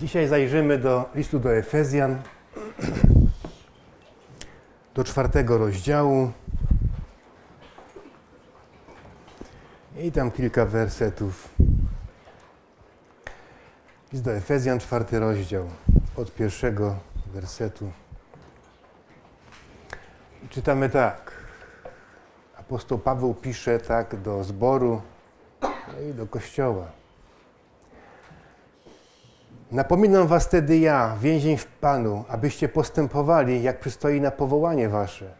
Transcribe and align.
Dzisiaj 0.00 0.28
zajrzymy 0.28 0.78
do 0.78 1.10
listu 1.14 1.40
do 1.40 1.56
Efezjan, 1.56 2.22
do 4.94 5.04
czwartego 5.04 5.58
rozdziału. 5.58 6.32
I 9.98 10.12
tam 10.12 10.30
kilka 10.30 10.66
wersetów. 10.66 11.48
List 14.12 14.24
do 14.24 14.32
Efezjan, 14.32 14.80
czwarty 14.80 15.18
rozdział, 15.18 15.68
od 16.16 16.34
pierwszego 16.34 16.96
wersetu. 17.26 17.92
Czytamy 20.50 20.88
tak. 20.88 21.32
Apostoł 22.56 22.98
Paweł 22.98 23.34
pisze 23.34 23.78
tak 23.78 24.16
do 24.16 24.44
zboru 24.44 25.02
no 25.62 26.00
i 26.10 26.14
do 26.14 26.26
kościoła. 26.26 26.99
Napominam 29.70 30.26
was 30.26 30.44
wtedy 30.44 30.78
ja, 30.78 31.16
więzień 31.20 31.56
w 31.56 31.66
Panu, 31.66 32.24
abyście 32.28 32.68
postępowali, 32.68 33.62
jak 33.62 33.80
przystoi 33.80 34.20
na 34.20 34.30
powołanie 34.30 34.88
wasze. 34.88 35.34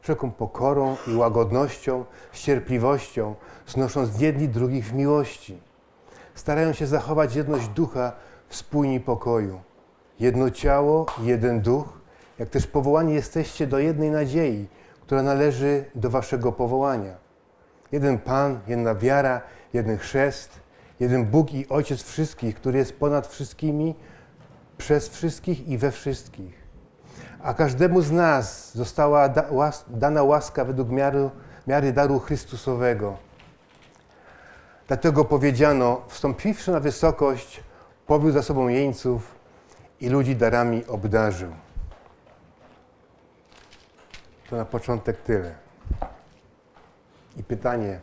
Wszelką 0.00 0.30
pokorą 0.30 0.96
i 1.06 1.14
łagodnością, 1.14 2.04
z 2.32 2.40
cierpliwością, 2.40 3.34
znosząc 3.66 4.20
jedni 4.20 4.48
drugich 4.48 4.86
w 4.86 4.92
miłości. 4.92 5.58
Starają 6.34 6.72
się 6.72 6.86
zachować 6.86 7.34
jedność 7.34 7.68
ducha 7.68 8.12
w 8.48 8.56
spójni 8.56 9.00
pokoju. 9.00 9.60
Jedno 10.20 10.50
ciało, 10.50 11.06
jeden 11.22 11.60
duch, 11.60 12.00
jak 12.38 12.48
też 12.48 12.66
powołani 12.66 13.14
jesteście 13.14 13.66
do 13.66 13.78
jednej 13.78 14.10
nadziei, 14.10 14.68
która 15.02 15.22
należy 15.22 15.84
do 15.94 16.10
waszego 16.10 16.52
powołania. 16.52 17.14
Jeden 17.92 18.18
Pan, 18.18 18.60
jedna 18.66 18.94
wiara, 18.94 19.40
jeden 19.72 19.98
chrzest, 19.98 20.60
jeden 21.00 21.24
Bóg 21.24 21.52
i 21.52 21.68
Ojciec 21.68 22.02
wszystkich, 22.02 22.56
który 22.56 22.78
jest 22.78 22.98
ponad 22.98 23.26
wszystkimi, 23.26 23.94
przez 24.78 25.08
wszystkich 25.08 25.68
i 25.68 25.78
we 25.78 25.92
wszystkich. 25.92 26.66
A 27.42 27.54
każdemu 27.54 28.02
z 28.02 28.10
nas 28.12 28.74
została 28.74 29.28
da, 29.28 29.44
łas, 29.50 29.84
dana 29.88 30.22
łaska 30.22 30.64
według 30.64 30.88
miary, 30.88 31.30
miary 31.66 31.92
daru 31.92 32.18
Chrystusowego. 32.18 33.16
Dlatego 34.88 35.24
powiedziano, 35.24 36.02
wstąpiwszy 36.08 36.70
na 36.70 36.80
wysokość, 36.80 37.60
powiódł 38.06 38.32
za 38.32 38.42
sobą 38.42 38.68
jeńców 38.68 39.34
i 40.00 40.08
ludzi 40.08 40.36
darami 40.36 40.86
obdarzył. 40.86 41.52
To 44.50 44.56
na 44.56 44.64
początek 44.64 45.16
tyle. 45.20 45.54
I 47.36 47.42
pytanie, 47.44 48.00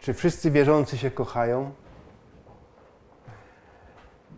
czy 0.00 0.14
wszyscy 0.14 0.50
wierzący 0.50 0.98
się 0.98 1.10
kochają? 1.10 1.72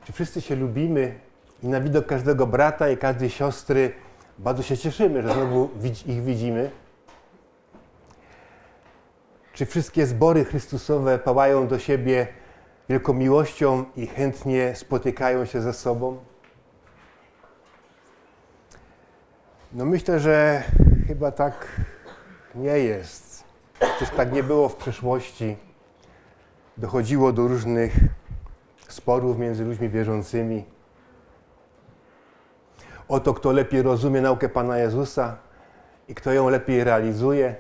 Czy 0.05 0.13
wszyscy 0.13 0.41
się 0.41 0.57
lubimy 0.57 1.21
i 1.63 1.69
na 1.69 1.81
widok 1.81 2.07
każdego 2.07 2.47
brata 2.47 2.91
i 2.91 2.97
każdej 2.97 3.31
siostry 3.31 3.93
bardzo 4.39 4.63
się 4.63 4.77
cieszymy, 4.77 5.23
że 5.23 5.35
znowu 5.35 5.71
ich 6.07 6.23
widzimy? 6.23 6.71
Czy 9.53 9.67
wszystkie 9.67 10.07
zbory 10.07 10.45
Chrystusowe 10.45 11.19
pałają 11.19 11.69
do 11.69 11.79
siebie 11.79 12.27
wielką 12.89 13.13
miłością 13.13 13.85
i 13.97 14.07
chętnie 14.07 14.77
spotykają 14.77 15.45
się 15.45 15.61
ze 15.61 15.73
sobą? 15.73 16.19
No 19.73 19.85
myślę, 19.85 20.21
że 20.21 20.63
chyba 21.07 21.31
tak 21.33 21.67
nie 22.55 22.79
jest. 22.79 23.50
Przecież 23.81 24.11
tak 24.17 24.33
nie 24.33 24.43
było 24.43 24.69
w 24.69 24.77
przeszłości. 24.77 25.57
Dochodziło 26.77 27.33
do 27.33 27.49
różnych 27.49 27.97
sporów 28.89 29.39
między 29.39 29.65
ludźmi 29.65 29.89
wierzącymi. 29.89 30.65
O 33.09 33.21
to, 33.21 33.35
kto 33.35 33.53
lepiej 33.53 33.83
rozumie 33.83 34.21
naukę 34.21 34.49
Pana 34.49 34.79
Jezusa 34.79 35.37
i 36.09 36.15
kto 36.15 36.33
ją 36.33 36.49
lepiej 36.49 36.85
realizuje, 36.85 37.55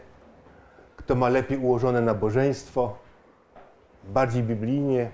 kto 0.97 1.15
ma 1.15 1.29
lepiej 1.29 1.59
ułożone 1.59 2.01
nabożeństwo, 2.01 2.97
bardziej 4.05 4.43
biblijnie, 4.43 5.11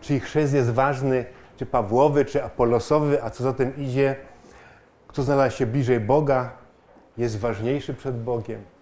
czy 0.00 0.14
ich 0.14 0.24
chrzest 0.24 0.54
jest 0.54 0.70
ważny, 0.70 1.24
czy 1.56 1.66
Pawłowy, 1.66 2.24
czy 2.24 2.44
Apolosowy, 2.44 3.22
a 3.22 3.30
co 3.30 3.44
za 3.44 3.52
tym 3.52 3.76
idzie, 3.76 4.16
kto 5.08 5.22
znalazł 5.22 5.56
się 5.56 5.66
bliżej 5.66 6.00
Boga, 6.00 6.50
jest 7.16 7.38
ważniejszy 7.38 7.94
przed 7.94 8.22
Bogiem. 8.22 8.73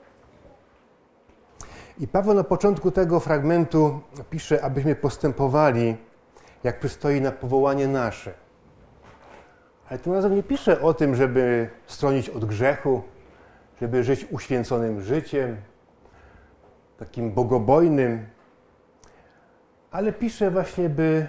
I 1.98 2.08
Paweł 2.08 2.34
na 2.34 2.44
początku 2.44 2.90
tego 2.90 3.20
fragmentu 3.20 4.00
pisze, 4.30 4.64
abyśmy 4.64 4.94
postępowali, 4.94 5.96
jak 6.64 6.78
przystoi 6.78 7.20
na 7.20 7.32
powołanie 7.32 7.88
nasze. 7.88 8.34
Ale 9.88 9.98
tym 9.98 10.12
razem 10.12 10.34
nie 10.36 10.42
pisze 10.42 10.80
o 10.80 10.94
tym, 10.94 11.14
żeby 11.14 11.70
stronić 11.86 12.28
od 12.28 12.44
grzechu, 12.44 13.02
żeby 13.80 14.04
żyć 14.04 14.26
uświęconym 14.30 15.00
życiem, 15.00 15.56
takim 16.98 17.32
bogobojnym, 17.32 18.26
ale 19.90 20.12
pisze 20.12 20.50
właśnie, 20.50 20.88
by 20.88 21.28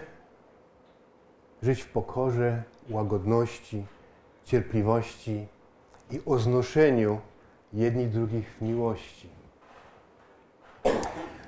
żyć 1.62 1.81
w 1.81 1.90
pokorze, 1.90 2.63
łagodności, 2.90 3.85
cierpliwości 4.45 5.47
i 6.12 6.22
o 6.25 6.38
znoszeniu 6.40 7.19
jedni 7.74 8.07
drugich 8.07 8.50
w 8.50 8.62
miłości. 8.62 9.43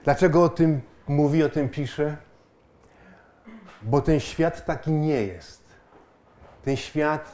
Dlaczego 0.05 0.43
o 0.43 0.49
tym 0.49 0.81
mówi, 1.07 1.43
o 1.43 1.49
tym 1.49 1.69
pisze? 1.69 2.17
Bo 3.81 4.01
ten 4.01 4.19
świat 4.19 4.65
taki 4.65 4.91
nie 4.91 5.25
jest. 5.25 5.63
Ten 6.63 6.75
świat 6.75 7.31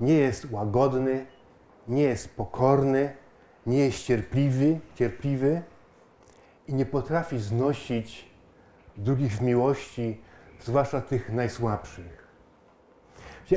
nie 0.00 0.14
jest 0.14 0.50
łagodny, 0.50 1.26
nie 1.88 2.02
jest 2.02 2.36
pokorny, 2.36 3.16
nie 3.66 3.78
jest 3.78 4.04
cierpliwy, 4.04 4.80
cierpliwy 4.94 5.62
i 6.68 6.74
nie 6.74 6.86
potrafi 6.86 7.38
znosić 7.38 8.30
drugich 8.96 9.32
w 9.32 9.40
miłości, 9.40 10.20
zwłaszcza 10.60 11.00
tych 11.00 11.32
najsłabszych. 11.32 12.28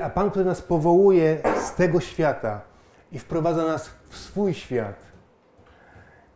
A 0.04 0.10
Pan, 0.10 0.30
który 0.30 0.46
nas 0.46 0.62
powołuje 0.62 1.42
z 1.62 1.76
tego 1.76 2.00
świata 2.00 2.62
i 3.12 3.20
wprowadza 3.20 3.66
nas 3.66 3.92
w 4.10 4.18
swój 4.18 4.54
świat, 4.54 5.11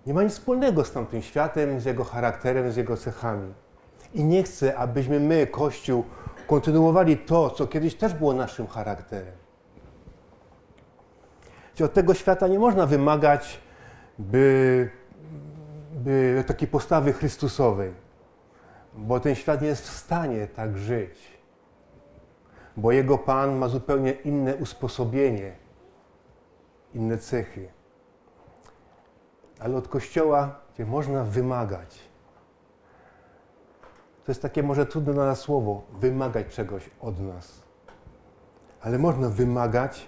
nie 0.05 0.13
ma 0.13 0.23
nic 0.23 0.33
wspólnego 0.33 0.83
z 0.83 0.91
tamtym 0.91 1.21
światem, 1.21 1.79
z 1.79 1.85
jego 1.85 2.03
charakterem, 2.03 2.71
z 2.71 2.75
jego 2.75 2.97
cechami. 2.97 3.53
I 4.13 4.23
nie 4.23 4.43
chce, 4.43 4.77
abyśmy 4.77 5.19
my, 5.19 5.47
Kościół, 5.47 6.03
kontynuowali 6.47 7.17
to, 7.17 7.49
co 7.49 7.67
kiedyś 7.67 7.95
też 7.95 8.13
było 8.13 8.33
naszym 8.33 8.67
charakterem. 8.67 9.33
Od 11.83 11.93
tego 11.93 12.13
świata 12.13 12.47
nie 12.47 12.59
można 12.59 12.85
wymagać, 12.85 13.59
by, 14.19 14.89
by 15.91 16.43
takiej 16.47 16.67
postawy 16.67 17.13
Chrystusowej, 17.13 17.93
bo 18.93 19.19
ten 19.19 19.35
świat 19.35 19.61
nie 19.61 19.67
jest 19.67 19.87
w 19.87 19.97
stanie 19.97 20.47
tak 20.47 20.77
żyć, 20.77 21.19
bo 22.77 22.91
jego 22.91 23.17
Pan 23.17 23.57
ma 23.57 23.67
zupełnie 23.67 24.11
inne 24.11 24.55
usposobienie, 24.55 25.55
inne 26.93 27.17
cechy. 27.17 27.74
Ale 29.59 29.75
od 29.75 29.87
Kościoła 29.87 30.55
gdzie 30.73 30.85
można 30.85 31.23
wymagać. 31.23 31.99
To 34.25 34.31
jest 34.31 34.41
takie 34.41 34.63
może 34.63 34.85
trudne 34.85 35.13
na 35.13 35.25
nas 35.25 35.39
słowo, 35.39 35.81
wymagać 35.93 36.47
czegoś 36.47 36.89
od 37.01 37.19
nas. 37.19 37.63
Ale 38.81 38.97
można 38.97 39.29
wymagać, 39.29 40.07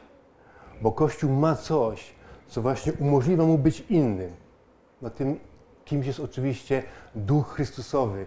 bo 0.81 0.91
Kościół 0.91 1.31
ma 1.31 1.55
coś, 1.55 2.15
co 2.47 2.61
właśnie 2.61 2.93
umożliwia 2.93 3.43
mu 3.43 3.57
być 3.57 3.79
innym. 3.79 4.31
No 5.01 5.09
tym 5.09 5.39
kimś 5.85 6.07
jest 6.07 6.19
oczywiście 6.19 6.83
Duch 7.15 7.53
Chrystusowy. 7.53 8.25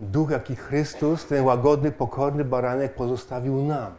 Duch, 0.00 0.30
jaki 0.30 0.56
Chrystus, 0.56 1.26
ten 1.26 1.44
łagodny, 1.44 1.92
pokorny 1.92 2.44
baranek 2.44 2.94
pozostawił 2.94 3.62
nam. 3.62 3.92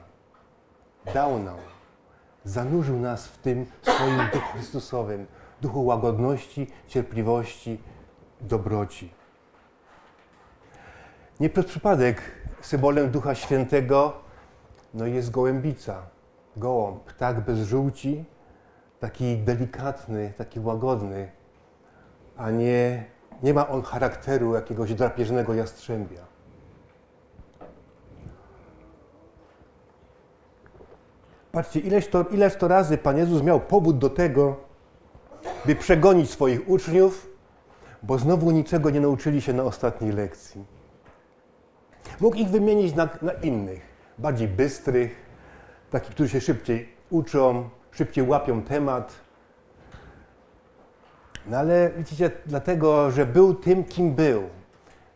Dał 1.14 1.40
nam. 1.40 1.58
Zanurzył 2.44 3.00
nas 3.00 3.28
w 3.28 3.38
tym 3.38 3.66
swoim 3.82 4.18
Duchu 4.34 4.52
Chrystusowym. 4.54 5.26
Duchu 5.62 5.86
łagodności, 5.86 6.68
cierpliwości, 6.88 7.82
dobroci. 8.42 9.14
Nie 11.40 11.50
przez 11.50 11.66
przypadek 11.66 12.22
symbolem 12.62 13.10
Ducha 13.12 13.36
Świętego 13.36 14.14
no 14.94 15.06
jest 15.06 15.32
gołębica, 15.32 16.02
gołąb, 16.58 17.04
ptak 17.04 17.46
bez 17.46 17.60
żółci, 17.60 18.26
taki 19.00 19.38
delikatny, 19.38 20.34
taki 20.38 20.60
łagodny, 20.60 21.32
a 22.38 22.52
nie, 22.52 23.06
nie 23.44 23.54
ma 23.54 23.68
on 23.68 23.82
charakteru 23.82 24.54
jakiegoś 24.56 24.94
drapieżnego 24.94 25.54
jastrzębia. 25.54 26.22
Patrzcie, 31.52 31.80
ileż 31.80 32.08
to, 32.08 32.24
ileż 32.24 32.56
to 32.56 32.68
razy 32.68 32.98
Pan 32.98 33.18
Jezus 33.18 33.44
miał 33.44 33.60
powód 33.60 33.98
do 33.98 34.10
tego, 34.10 34.69
by 35.66 35.76
przegonić 35.76 36.30
swoich 36.30 36.70
uczniów, 36.70 37.28
bo 38.04 38.18
znowu 38.18 38.52
niczego 38.52 38.90
nie 38.90 39.00
nauczyli 39.00 39.42
się 39.42 39.54
na 39.54 39.64
ostatniej 39.64 40.12
lekcji. 40.12 40.66
Mógł 42.20 42.36
ich 42.36 42.50
wymienić 42.50 42.96
na, 42.96 43.10
na 43.22 43.34
innych. 43.34 43.82
bardziej 44.18 44.48
bystrych, 44.48 45.16
takich, 45.92 46.12
którzy 46.12 46.30
się 46.30 46.42
szybciej 46.42 46.90
uczą, 47.10 47.70
szybciej 47.92 48.28
łapią 48.28 48.62
temat. 48.62 49.14
No 51.48 51.58
ale 51.58 51.92
widzicie, 51.98 52.32
dlatego, 52.46 53.12
że 53.12 53.26
był 53.26 53.54
tym, 53.54 53.84
kim 53.84 54.14
był, 54.16 54.44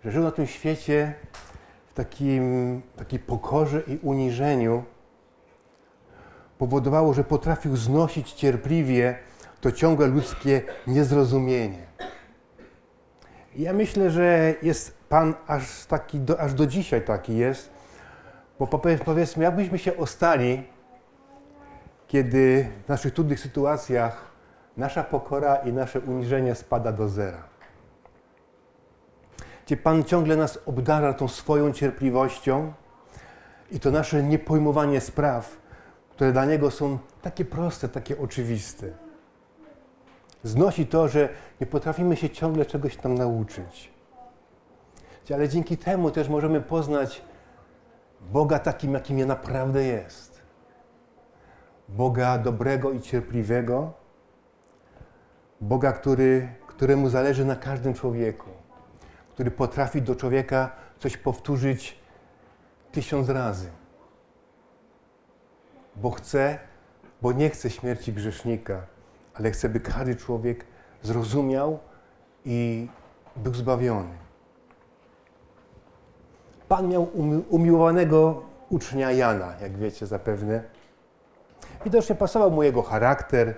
że 0.06 0.12
żył 0.12 0.24
na 0.24 0.32
tym 0.32 0.48
świecie 0.48 1.14
w 1.88 1.94
takim, 1.94 2.82
takiej 2.96 3.20
pokorze 3.20 3.82
i 3.88 3.98
uniżeniu, 3.98 4.84
powodowało, 6.58 7.14
że 7.14 7.24
potrafił 7.24 7.76
znosić 7.76 8.34
cierpliwie 8.34 9.18
to 9.64 9.72
ciągłe 9.72 10.08
ludzkie 10.08 10.62
niezrozumienie. 10.88 11.84
Ja 13.56 13.74
myślę, 13.74 14.10
że 14.10 14.54
jest 14.62 14.98
Pan 15.10 15.34
aż 15.48 15.86
taki, 15.86 16.20
do, 16.20 16.40
aż 16.40 16.54
do 16.54 16.68
dzisiaj 16.68 17.02
taki 17.02 17.38
jest, 17.38 17.72
bo 18.60 18.68
powiedzmy, 19.06 19.44
jakbyśmy 19.44 19.80
się 19.80 19.98
ostali, 19.98 20.64
kiedy 22.08 22.70
w 22.86 22.90
naszych 22.90 23.14
trudnych 23.14 23.40
sytuacjach 23.40 24.32
nasza 24.78 25.04
pokora 25.04 25.56
i 25.56 25.74
nasze 25.74 26.00
uniżenie 26.00 26.56
spada 26.56 26.92
do 26.92 27.10
zera. 27.10 27.44
Gdzie 29.66 29.78
Pan 29.78 30.04
ciągle 30.04 30.36
nas 30.36 30.60
obdarza 30.66 31.14
tą 31.14 31.28
swoją 31.28 31.72
cierpliwością 31.72 32.74
i 33.72 33.80
to 33.80 33.92
nasze 33.92 34.24
niepojmowanie 34.24 35.02
spraw, 35.02 35.58
które 36.10 36.32
dla 36.32 36.46
Niego 36.46 36.72
są 36.72 37.00
takie 37.22 37.46
proste, 37.46 37.90
takie 37.90 38.20
oczywiste. 38.20 39.03
Znosi 40.44 40.88
to, 40.88 41.08
że 41.08 41.30
nie 41.62 41.68
potrafimy 41.68 42.16
się 42.16 42.30
ciągle 42.30 42.66
czegoś 42.66 42.98
tam 42.98 43.16
nauczyć. 43.16 43.94
Ale 45.34 45.50
dzięki 45.50 45.78
temu 45.78 46.12
też 46.12 46.30
możemy 46.30 46.62
poznać 46.62 47.22
Boga 48.22 48.60
takim, 48.60 48.94
jakim 48.94 49.20
je 49.20 49.26
naprawdę 49.26 49.84
jest. 49.84 50.42
Boga 51.90 52.38
dobrego 52.38 52.92
i 52.92 53.02
cierpliwego, 53.02 53.94
Boga, 55.62 55.92
który, 55.92 56.56
któremu 56.68 57.10
zależy 57.10 57.46
na 57.46 57.56
każdym 57.56 57.94
człowieku, 57.94 58.50
który 59.30 59.52
potrafi 59.52 60.02
do 60.02 60.16
człowieka 60.16 60.72
coś 61.00 61.18
powtórzyć 61.18 62.00
tysiąc 62.92 63.30
razy. 63.30 63.72
Bo 65.96 66.12
chce, 66.12 66.60
bo 67.22 67.32
nie 67.32 67.50
chce 67.50 67.70
śmierci 67.70 68.14
grzesznika, 68.14 68.82
ale 69.34 69.52
chce, 69.52 69.70
by 69.70 69.80
każdy 69.80 70.16
człowiek 70.16 70.66
zrozumiał 71.02 71.80
i 72.46 72.88
był 73.36 73.54
zbawiony. 73.54 74.10
Pan 76.68 76.88
miał 76.88 77.08
umiłowanego 77.50 78.44
ucznia 78.70 79.12
Jana, 79.12 79.54
jak 79.62 79.78
wiecie 79.78 80.08
zapewne. 80.08 80.64
Widocznie 81.84 82.16
pasował 82.16 82.52
mu 82.52 82.64
jego 82.64 82.82
charakter, 82.82 83.54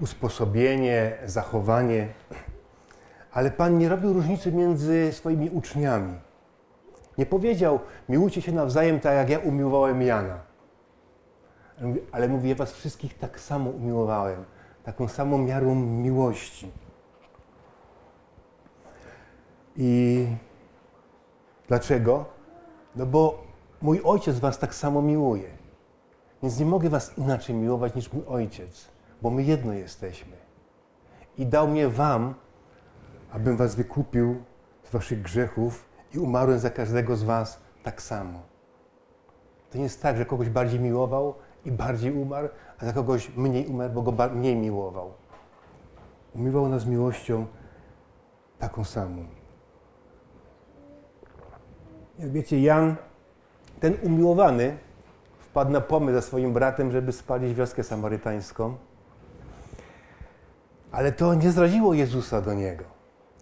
usposobienie, 0.00 1.12
zachowanie, 1.24 2.08
ale 3.32 3.50
Pan 3.50 3.78
nie 3.78 3.88
robił 3.88 4.12
różnicy 4.12 4.52
między 4.52 5.12
swoimi 5.12 5.50
uczniami. 5.50 6.14
Nie 7.18 7.26
powiedział, 7.26 7.80
miłujcie 8.08 8.42
się 8.42 8.52
nawzajem 8.52 9.00
tak, 9.00 9.14
jak 9.14 9.30
ja 9.30 9.38
umiłowałem 9.38 10.02
Jana. 10.02 10.38
Ale 12.12 12.28
mówi, 12.28 12.48
ja 12.48 12.54
was 12.54 12.72
wszystkich 12.72 13.18
tak 13.18 13.40
samo 13.40 13.70
umiłowałem, 13.70 14.44
taką 14.86 15.08
samą 15.08 15.38
miarą 15.38 15.74
miłości. 15.74 16.72
I 19.76 20.26
dlaczego? 21.68 22.24
No 22.96 23.06
bo 23.06 23.44
mój 23.82 24.00
ojciec 24.04 24.38
was 24.38 24.58
tak 24.58 24.74
samo 24.74 25.02
miłuje. 25.02 25.48
Więc 26.42 26.58
nie 26.58 26.66
mogę 26.66 26.88
was 26.90 27.18
inaczej 27.18 27.54
miłować 27.54 27.94
niż 27.94 28.12
mój 28.12 28.22
ojciec, 28.26 28.88
bo 29.22 29.30
my 29.30 29.42
jedno 29.42 29.72
jesteśmy. 29.72 30.36
I 31.38 31.46
dał 31.46 31.68
mnie 31.68 31.88
wam, 31.88 32.34
abym 33.32 33.56
was 33.56 33.74
wykupił 33.74 34.42
z 34.84 34.90
waszych 34.90 35.22
grzechów 35.22 35.88
i 36.14 36.18
umarłem 36.18 36.58
za 36.58 36.70
każdego 36.70 37.16
z 37.16 37.22
was 37.22 37.60
tak 37.82 38.02
samo. 38.02 38.42
To 39.70 39.78
nie 39.78 39.84
jest 39.84 40.02
tak, 40.02 40.16
że 40.16 40.26
kogoś 40.26 40.48
bardziej 40.48 40.80
miłował 40.80 41.34
i 41.66 41.72
bardziej 41.72 42.12
umarł, 42.12 42.48
a 42.78 42.86
za 42.86 42.92
kogoś 42.92 43.30
mniej 43.36 43.66
umarł, 43.66 43.92
bo 43.92 44.02
go 44.02 44.28
mniej 44.34 44.56
miłował. 44.56 45.12
Umiłował 46.34 46.68
nas 46.68 46.86
miłością 46.86 47.46
taką 48.58 48.84
samą. 48.84 49.24
Jak 52.18 52.30
wiecie, 52.30 52.60
Jan, 52.60 52.96
ten 53.80 53.94
umiłowany, 54.02 54.78
wpadł 55.38 55.70
na 55.70 55.80
pomysł 55.80 56.14
ze 56.14 56.22
swoim 56.22 56.52
bratem, 56.52 56.92
żeby 56.92 57.12
spalić 57.12 57.54
wioskę 57.54 57.82
samarytańską. 57.82 58.76
Ale 60.92 61.12
to 61.12 61.34
nie 61.34 61.50
zraziło 61.50 61.94
Jezusa 61.94 62.40
do 62.40 62.54
niego. 62.54 62.84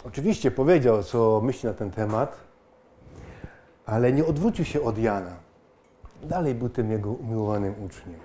Oczywiście 0.05 0.50
powiedział, 0.50 1.03
co 1.03 1.41
myśli 1.44 1.69
na 1.69 1.75
ten 1.75 1.91
temat, 1.91 2.37
ale 3.87 4.12
nie 4.12 4.25
odwrócił 4.25 4.65
się 4.65 4.82
od 4.82 4.99
Jana. 4.99 5.44
Dalej 6.25 6.55
był 6.55 6.69
tym 6.69 6.91
jego 6.91 7.11
umiłowanym 7.11 7.85
uczniem. 7.85 8.21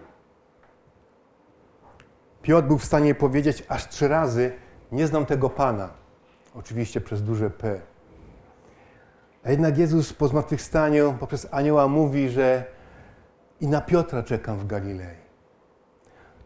Piotr 2.42 2.68
był 2.68 2.78
w 2.78 2.86
stanie 2.86 3.16
powiedzieć 3.16 3.64
aż 3.68 3.88
trzy 3.88 4.08
razy: 4.08 4.52
Nie 4.92 5.08
znam 5.08 5.26
tego 5.26 5.50
Pana. 5.50 5.90
Oczywiście 6.56 7.02
przez 7.02 7.24
duże 7.24 7.50
P. 7.50 7.82
A 9.44 9.52
jednak 9.52 9.78
Jezus 9.78 10.14
po 10.14 10.28
zmartwychwstaniu 10.28 11.16
poprzez 11.20 11.48
anioła 11.52 11.88
mówi, 11.88 12.30
że 12.30 12.66
i 13.62 13.68
na 13.68 13.82
Piotra 13.82 14.24
czekam 14.24 14.58
w 14.58 14.68
Galilei. 14.68 15.18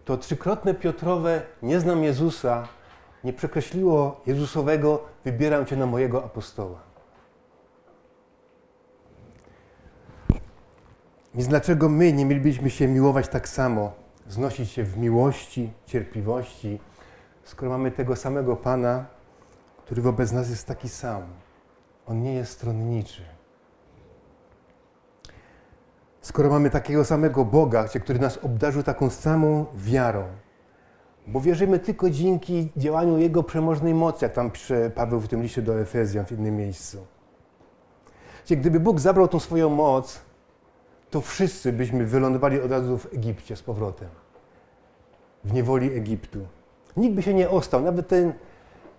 To 0.05 0.17
trzykrotne 0.17 0.73
Piotrowe 0.73 1.41
nie 1.61 1.79
znam 1.79 2.03
Jezusa 2.03 2.67
nie 3.23 3.33
przekreśliło 3.33 4.21
Jezusowego 4.25 5.03
wybieram 5.25 5.65
Cię 5.65 5.75
na 5.75 5.85
mojego 5.85 6.23
apostoła. 6.23 6.92
Więc 11.35 11.47
dlaczego 11.47 11.89
my 11.89 12.13
nie 12.13 12.25
mielibyśmy 12.25 12.69
się 12.69 12.87
miłować 12.87 13.27
tak 13.27 13.49
samo, 13.49 13.91
znosić 14.27 14.71
się 14.71 14.83
w 14.83 14.97
miłości, 14.97 15.73
cierpliwości, 15.85 16.79
skoro 17.43 17.71
mamy 17.71 17.91
tego 17.91 18.15
samego 18.15 18.55
Pana, 18.55 19.05
który 19.85 20.01
wobec 20.01 20.31
nas 20.31 20.49
jest 20.49 20.67
taki 20.67 20.89
sam? 20.89 21.21
On 22.07 22.21
nie 22.21 22.33
jest 22.33 22.51
stronniczy. 22.51 23.21
Skoro 26.21 26.49
mamy 26.49 26.69
takiego 26.69 27.05
samego 27.05 27.45
Boga, 27.45 27.87
który 28.03 28.19
nas 28.19 28.37
obdarzył 28.37 28.83
taką 28.83 29.09
samą 29.09 29.65
wiarą, 29.75 30.23
bo 31.27 31.41
wierzymy 31.41 31.79
tylko 31.79 32.09
dzięki 32.09 32.69
działaniu 32.77 33.17
Jego 33.17 33.43
przemożnej 33.43 33.93
mocy, 33.93 34.25
jak 34.25 34.33
tam 34.33 34.51
pisze 34.51 34.89
Paweł 34.89 35.19
w 35.19 35.27
tym 35.27 35.41
liście 35.41 35.61
do 35.61 35.79
Efezjan 35.81 36.25
w 36.25 36.31
innym 36.31 36.57
miejscu. 36.57 36.97
Gdyby 38.49 38.79
Bóg 38.79 38.99
zabrał 38.99 39.27
tą 39.27 39.39
swoją 39.39 39.69
moc, 39.69 40.21
to 41.13 41.21
wszyscy 41.21 41.73
byśmy 41.73 42.05
wylądowali 42.05 42.61
od 42.61 42.71
razu 42.71 42.97
w 42.97 43.13
Egipcie 43.13 43.55
z 43.55 43.61
powrotem. 43.61 44.09
W 45.43 45.53
niewoli 45.53 45.93
Egiptu. 45.93 46.39
Nikt 46.97 47.15
by 47.15 47.21
się 47.21 47.33
nie 47.33 47.49
ostał, 47.49 47.81
nawet 47.81 48.07
ten 48.07 48.33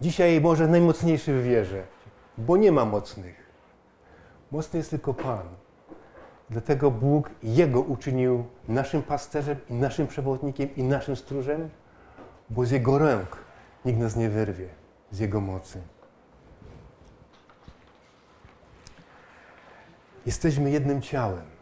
dzisiaj 0.01 0.41
może 0.41 0.69
najmocniejszy 0.69 1.41
w 1.41 1.45
wierze 1.45 1.95
bo 2.39 2.57
nie 2.57 2.73
ma 2.73 2.85
mocnych. 2.85 3.45
Mocny 4.51 4.77
jest 4.79 4.91
tylko 4.91 5.15
Pan. 5.15 5.47
Dlatego 6.51 6.91
Bóg 6.91 7.31
Jego 7.43 7.81
uczynił 7.81 8.45
naszym 8.69 9.03
pasterzem 9.03 9.57
i 9.71 9.75
naszym 9.75 10.07
przewodnikiem 10.07 10.77
i 10.77 10.83
naszym 10.83 11.17
stróżem, 11.17 11.71
bo 12.51 12.67
z 12.67 12.71
Jego 12.71 12.99
rąk 12.99 13.37
nikt 13.85 13.99
nas 13.99 14.17
nie 14.17 14.31
wyrwie, 14.31 14.69
z 15.11 15.19
Jego 15.19 15.41
mocy. 15.41 15.83
Jesteśmy 20.27 20.71
jednym 20.71 21.03
ciałem, 21.03 21.54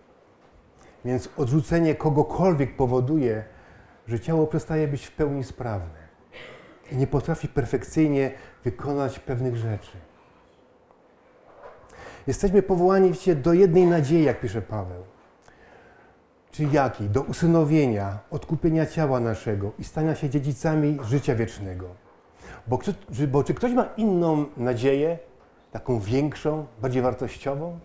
więc 1.05 1.29
odrzucenie 1.37 1.95
kogokolwiek 1.95 2.77
powoduje, 2.77 3.45
że 4.07 4.21
ciało 4.21 4.47
przestaje 4.47 4.89
być 4.89 5.07
w 5.07 5.13
pełni 5.13 5.45
sprawne 5.45 6.03
i 6.93 6.97
nie 6.97 7.07
potrafi 7.07 7.49
perfekcyjnie 7.49 8.31
wykonać 8.65 9.19
pewnych 9.19 9.57
rzeczy. 9.57 9.97
Jesteśmy 12.27 12.63
powołani 12.63 13.13
do 13.37 13.53
jednej 13.53 13.87
nadziei, 13.87 14.25
jak 14.25 14.41
pisze 14.41 14.63
Paweł. 14.63 15.03
Czyli 16.51 16.73
jakiej? 16.73 17.11
Do 17.11 17.23
usynowienia, 17.23 18.19
odkupienia 18.31 18.87
ciała 18.87 19.21
naszego 19.21 19.73
i 19.79 19.85
stania 19.85 20.15
się 20.15 20.31
dziedzicami 20.31 20.99
życia 21.05 21.35
wiecznego. 21.35 21.87
Bo, 22.67 22.79
czy, 22.79 23.27
bo 23.29 23.45
czy 23.45 23.55
ktoś 23.55 23.73
ma 23.73 23.85
inną 23.97 24.47
nadzieję, 24.57 25.19
taką 25.73 26.01
większą, 26.01 26.67
bardziej 26.83 27.03
wartościową? 27.03 27.79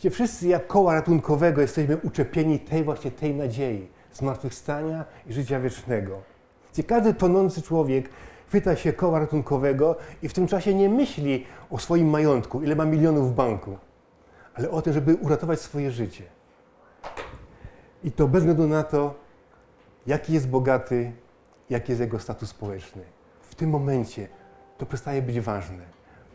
Gdzie 0.00 0.10
wszyscy 0.10 0.48
jak 0.48 0.66
koła 0.66 0.94
ratunkowego 0.94 1.60
jesteśmy 1.60 1.96
uczepieni 1.96 2.58
tej 2.58 2.84
właśnie 2.84 3.10
tej 3.10 3.34
nadziei, 3.34 3.88
zmartwychwstania 4.12 5.04
i 5.26 5.32
życia 5.32 5.60
wiecznego. 5.60 6.22
Gdzie 6.72 6.82
każdy 6.84 7.14
tonący 7.14 7.62
człowiek 7.62 8.10
chwyta 8.46 8.76
się 8.76 8.92
koła 8.92 9.18
ratunkowego 9.18 9.96
i 10.22 10.28
w 10.28 10.32
tym 10.32 10.46
czasie 10.46 10.74
nie 10.74 10.88
myśli 10.88 11.46
o 11.70 11.78
swoim 11.78 12.10
majątku, 12.10 12.62
ile 12.62 12.76
ma 12.76 12.84
milionów 12.84 13.32
w 13.32 13.34
banku, 13.34 13.78
ale 14.54 14.70
o 14.70 14.82
tym, 14.82 14.92
żeby 14.92 15.14
uratować 15.14 15.60
swoje 15.60 15.90
życie. 15.90 16.24
I 18.04 18.12
to 18.12 18.28
bez 18.28 18.40
względu 18.40 18.66
na 18.66 18.82
to, 18.82 19.14
jaki 20.06 20.32
jest 20.32 20.48
bogaty, 20.48 21.12
jaki 21.70 21.92
jest 21.92 22.00
jego 22.00 22.18
status 22.18 22.48
społeczny. 22.48 23.02
W 23.42 23.54
tym 23.54 23.70
momencie 23.70 24.28
to 24.78 24.86
przestaje 24.86 25.22
być 25.22 25.40
ważne. 25.40 25.84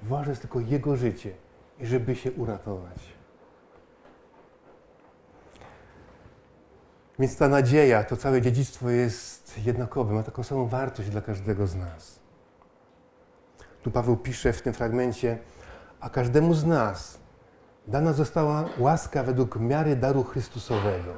Ważne 0.03 0.29
jest 0.31 0.41
tylko 0.41 0.59
jego 0.59 0.95
życie 0.95 1.31
i 1.79 1.85
żeby 1.85 2.15
się 2.15 2.31
uratować. 2.31 3.14
Więc 7.19 7.37
ta 7.37 7.47
nadzieja, 7.47 8.03
to 8.03 8.17
całe 8.17 8.41
dziedzictwo 8.41 8.89
jest 8.89 9.65
jednakowe, 9.65 10.13
ma 10.13 10.23
taką 10.23 10.43
samą 10.43 10.67
wartość 10.67 11.09
dla 11.09 11.21
każdego 11.21 11.67
z 11.67 11.75
nas. 11.75 12.19
Tu 13.83 13.91
Paweł 13.91 14.17
pisze 14.17 14.53
w 14.53 14.61
tym 14.61 14.73
fragmencie, 14.73 15.37
a 15.99 16.09
każdemu 16.09 16.53
z 16.53 16.65
nas 16.65 17.19
dana 17.87 18.13
została 18.13 18.65
łaska 18.77 19.23
według 19.23 19.59
miary 19.59 19.95
daru 19.95 20.23
Chrystusowego. 20.23 21.13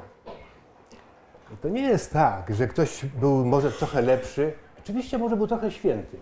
I 1.54 1.56
to 1.56 1.68
nie 1.68 1.82
jest 1.82 2.12
tak, 2.12 2.54
że 2.54 2.66
ktoś 2.66 3.04
był 3.04 3.44
może 3.44 3.72
trochę 3.72 4.02
lepszy, 4.02 4.52
oczywiście 4.78 5.18
może 5.18 5.36
był 5.36 5.46
trochę 5.46 5.70
święty, 5.70 6.16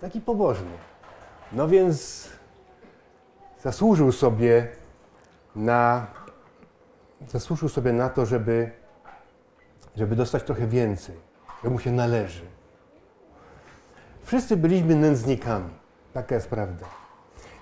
taki 0.00 0.20
pobożny. 0.20 0.70
No 1.52 1.68
więc 1.68 2.28
zasłużył 3.62 4.12
sobie 4.12 4.68
na, 5.56 6.06
zasłużył 7.28 7.68
sobie 7.68 7.92
na 7.92 8.08
to, 8.08 8.26
żeby, 8.26 8.70
żeby 9.96 10.16
dostać 10.16 10.42
trochę 10.42 10.66
więcej, 10.66 11.16
że 11.64 11.70
mu 11.70 11.78
się 11.78 11.92
należy. 11.92 12.44
Wszyscy 14.22 14.56
byliśmy 14.56 14.94
nędznikami, 14.94 15.70
taka 16.12 16.34
jest 16.34 16.48
prawda. 16.48 16.86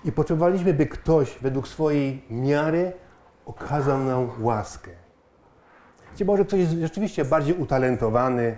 I 0.05 0.11
potrzebowaliśmy, 0.11 0.73
by 0.73 0.85
ktoś 0.85 1.37
według 1.41 1.67
swojej 1.67 2.25
miary 2.29 2.93
okazał 3.45 3.99
nam 3.99 4.29
łaskę. 4.39 4.91
Gdzie 6.15 6.25
może 6.25 6.45
ktoś 6.45 6.59
jest 6.59 6.71
rzeczywiście 6.71 7.25
bardziej 7.25 7.55
utalentowany, 7.55 8.57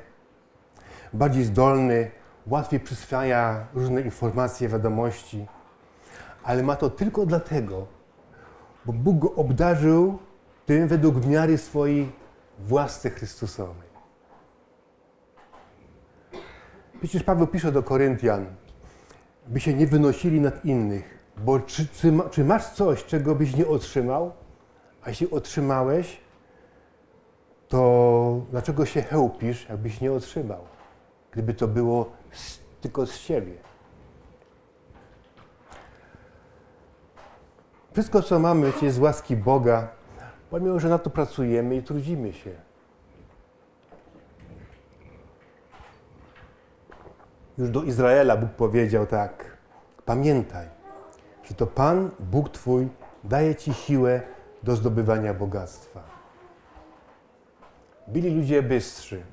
bardziej 1.14 1.44
zdolny, 1.44 2.12
łatwiej 2.48 2.80
przyswaja 2.80 3.68
różne 3.74 4.02
informacje, 4.02 4.70
wiadomości, 4.70 5.46
ale 6.44 6.64
ma 6.64 6.76
to 6.76 6.90
tylko 6.90 7.26
dlatego, 7.26 7.88
bo 8.86 8.94
Bóg 8.94 9.20
go 9.20 9.34
obdarzył 9.34 10.18
tym 10.66 10.88
według 10.88 11.26
miary 11.26 11.58
swojej 11.58 12.12
własce 12.60 13.10
Chrystusowej. 13.10 13.96
Przecież 17.00 17.24
Paweł 17.24 17.48
pisze 17.48 17.72
do 17.72 17.84
Koryntian, 17.84 18.46
by 19.48 19.60
się 19.60 19.74
nie 19.74 19.88
wynosili 19.88 20.42
nad 20.42 20.66
innych, 20.66 21.20
bo 21.38 21.60
czy, 21.60 21.88
czy, 21.88 22.14
czy 22.32 22.44
masz 22.44 22.70
coś, 22.70 23.06
czego 23.06 23.36
byś 23.36 23.56
nie 23.56 23.68
otrzymał? 23.68 24.32
A 25.04 25.10
jeśli 25.10 25.32
otrzymałeś, 25.32 26.20
to 27.68 28.42
dlaczego 28.52 28.86
się 28.86 29.02
chełpisz, 29.02 29.70
jakbyś 29.70 30.02
nie 30.02 30.12
otrzymał? 30.12 30.60
Gdyby 31.32 31.54
to 31.54 31.68
było 31.68 32.12
z, 32.32 32.60
tylko 32.82 33.06
z 33.06 33.16
siebie. 33.16 33.54
Wszystko, 37.94 38.22
co 38.22 38.40
mamy, 38.40 38.72
jest 38.82 38.98
z 38.98 39.00
łaski 39.00 39.38
Boga, 39.38 39.88
pomimo, 40.56 40.80
że 40.80 40.90
na 40.90 40.98
to 40.98 41.10
pracujemy 41.10 41.76
i 41.76 41.84
trudzimy 41.84 42.34
się. 42.34 42.52
Już 47.58 47.70
do 47.70 47.84
Izraela 47.84 48.38
Bóg 48.38 48.50
powiedział 48.50 49.06
tak: 49.06 49.58
Pamiętaj, 50.06 50.68
że 51.44 51.56
to 51.56 51.68
Pan, 51.68 52.12
Bóg 52.20 52.50
Twój, 52.50 52.88
daje 53.24 53.56
Ci 53.56 53.74
siłę 53.74 54.22
do 54.64 54.76
zdobywania 54.76 55.34
bogactwa. 55.34 56.04
Byli 58.08 58.36
ludzie 58.36 58.64
bystrzy, 58.64 59.24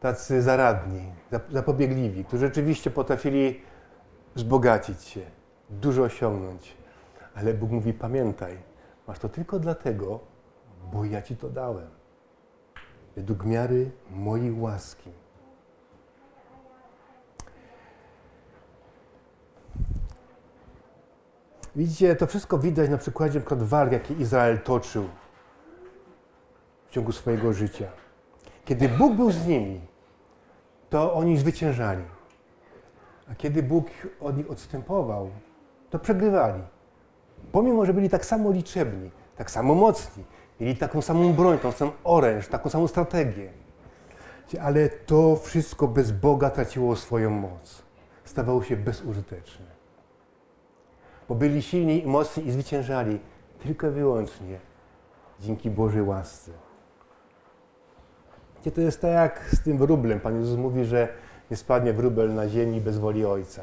tacy 0.00 0.42
zaradni, 0.42 1.12
zapobiegliwi, 1.50 2.24
którzy 2.24 2.46
rzeczywiście 2.46 2.90
potrafili 2.90 3.60
wzbogacić 4.34 5.02
się, 5.02 5.20
dużo 5.70 6.02
osiągnąć. 6.02 6.76
Ale 7.34 7.54
Bóg 7.54 7.70
mówi: 7.70 7.92
Pamiętaj, 7.92 8.65
masz 9.08 9.18
to 9.18 9.28
tylko 9.28 9.58
dlatego, 9.58 10.20
bo 10.92 11.04
ja 11.04 11.22
Ci 11.22 11.36
to 11.36 11.48
dałem. 11.48 11.88
Według 13.16 13.44
miary 13.44 13.90
mojej 14.10 14.52
łaski. 14.52 15.10
Widzicie, 21.76 22.16
to 22.16 22.26
wszystko 22.26 22.58
widać 22.58 22.90
na 22.90 22.98
przykładzie 22.98 23.38
np. 23.38 23.56
walk, 23.56 23.92
jakie 23.92 24.14
Izrael 24.14 24.58
toczył 24.58 25.08
w 26.86 26.90
ciągu 26.90 27.12
swojego 27.12 27.52
życia. 27.52 27.88
Kiedy 28.64 28.88
Bóg 28.88 29.16
był 29.16 29.30
z 29.30 29.46
nimi, 29.46 29.80
to 30.90 31.14
oni 31.14 31.38
zwyciężali. 31.38 32.04
A 33.30 33.34
kiedy 33.34 33.62
Bóg 33.62 33.86
od 34.20 34.36
nich 34.36 34.50
odstępował, 34.50 35.30
to 35.90 35.98
przegrywali. 35.98 36.62
Pomimo, 37.52 37.86
że 37.86 37.94
byli 37.94 38.10
tak 38.10 38.24
samo 38.24 38.50
liczebni, 38.50 39.10
tak 39.36 39.50
samo 39.50 39.74
mocni, 39.74 40.24
mieli 40.60 40.76
taką 40.76 41.02
samą 41.02 41.32
broń, 41.32 41.58
tą 41.58 41.72
samą 41.72 41.92
oręż, 42.04 42.48
taką 42.48 42.70
samą 42.70 42.86
strategię. 42.88 43.50
Ale 44.62 44.88
to 44.88 45.36
wszystko 45.36 45.88
bez 45.88 46.12
Boga 46.12 46.50
traciło 46.50 46.96
swoją 46.96 47.30
moc. 47.30 47.82
Stawało 48.24 48.62
się 48.62 48.76
bezużyteczne 48.76 49.76
bo 51.28 51.34
byli 51.34 51.62
silni 51.62 52.04
i 52.04 52.06
mocni 52.06 52.46
i 52.46 52.50
zwyciężali 52.50 53.18
tylko 53.62 53.88
i 53.88 53.90
wyłącznie 53.90 54.58
dzięki 55.40 55.70
Bożej 55.70 56.02
łasce. 56.02 56.52
To 58.74 58.80
jest 58.80 59.00
tak 59.00 59.10
jak 59.10 59.48
z 59.52 59.62
tym 59.62 59.78
wróblem. 59.78 60.20
Pan 60.20 60.40
Jezus 60.40 60.58
mówi, 60.58 60.84
że 60.84 61.08
nie 61.50 61.56
spadnie 61.56 61.92
wróbel 61.92 62.34
na 62.34 62.48
ziemi 62.48 62.80
bez 62.80 62.98
woli 62.98 63.24
Ojca. 63.24 63.62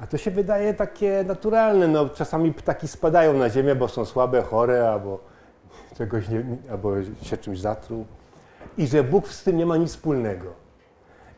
A 0.00 0.06
to 0.06 0.18
się 0.18 0.30
wydaje 0.30 0.74
takie 0.74 1.24
naturalne. 1.26 1.88
No, 1.88 2.08
czasami 2.08 2.52
ptaki 2.52 2.88
spadają 2.88 3.32
na 3.32 3.50
ziemię, 3.50 3.74
bo 3.74 3.88
są 3.88 4.04
słabe, 4.04 4.42
chore, 4.42 4.90
albo, 4.92 5.18
czegoś 5.96 6.28
nie, 6.28 6.44
albo 6.70 7.02
się 7.22 7.36
czymś 7.36 7.60
zatruł. 7.60 8.06
I 8.78 8.86
że 8.86 9.04
Bóg 9.04 9.28
z 9.28 9.44
tym 9.44 9.56
nie 9.56 9.66
ma 9.66 9.76
nic 9.76 9.90
wspólnego. 9.90 10.52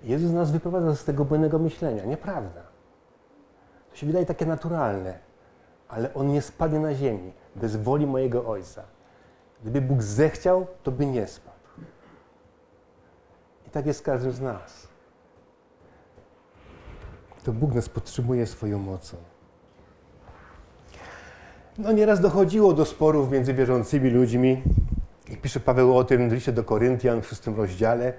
Jezus 0.04 0.32
nas 0.32 0.50
wyprowadza 0.50 0.94
z 0.94 1.04
tego 1.04 1.24
błędnego 1.24 1.58
myślenia. 1.58 2.04
Nieprawda. 2.04 2.62
To 3.90 3.96
się 3.96 4.06
wydaje 4.06 4.26
takie 4.26 4.46
naturalne 4.46 5.30
ale 5.90 6.14
on 6.14 6.32
nie 6.32 6.42
spadnie 6.42 6.78
na 6.78 6.94
ziemi 6.94 7.32
bez 7.56 7.76
woli 7.76 8.06
mojego 8.06 8.46
Ojca. 8.46 8.82
Gdyby 9.62 9.80
Bóg 9.80 10.02
zechciał, 10.02 10.66
to 10.82 10.90
by 10.90 11.06
nie 11.06 11.26
spadł. 11.26 11.56
I 13.66 13.70
tak 13.70 13.86
jest 13.86 13.98
z 13.98 14.02
każdym 14.02 14.32
z 14.32 14.40
nas. 14.40 14.88
To 17.44 17.52
Bóg 17.52 17.74
nas 17.74 17.88
podtrzymuje 17.88 18.46
swoją 18.46 18.78
mocą. 18.78 19.16
No 21.78 21.92
nieraz 21.92 22.20
dochodziło 22.20 22.72
do 22.72 22.84
sporów 22.84 23.30
między 23.30 23.54
wierzącymi 23.54 24.10
ludźmi. 24.10 24.62
I 25.28 25.36
pisze 25.36 25.60
Paweł 25.60 25.96
o 25.96 26.04
tym 26.04 26.30
w 26.30 26.32
liście 26.32 26.52
do 26.52 26.64
Koryntian 26.64 27.22
w 27.22 27.26
szóstym 27.26 27.56
rozdziale. 27.56 28.12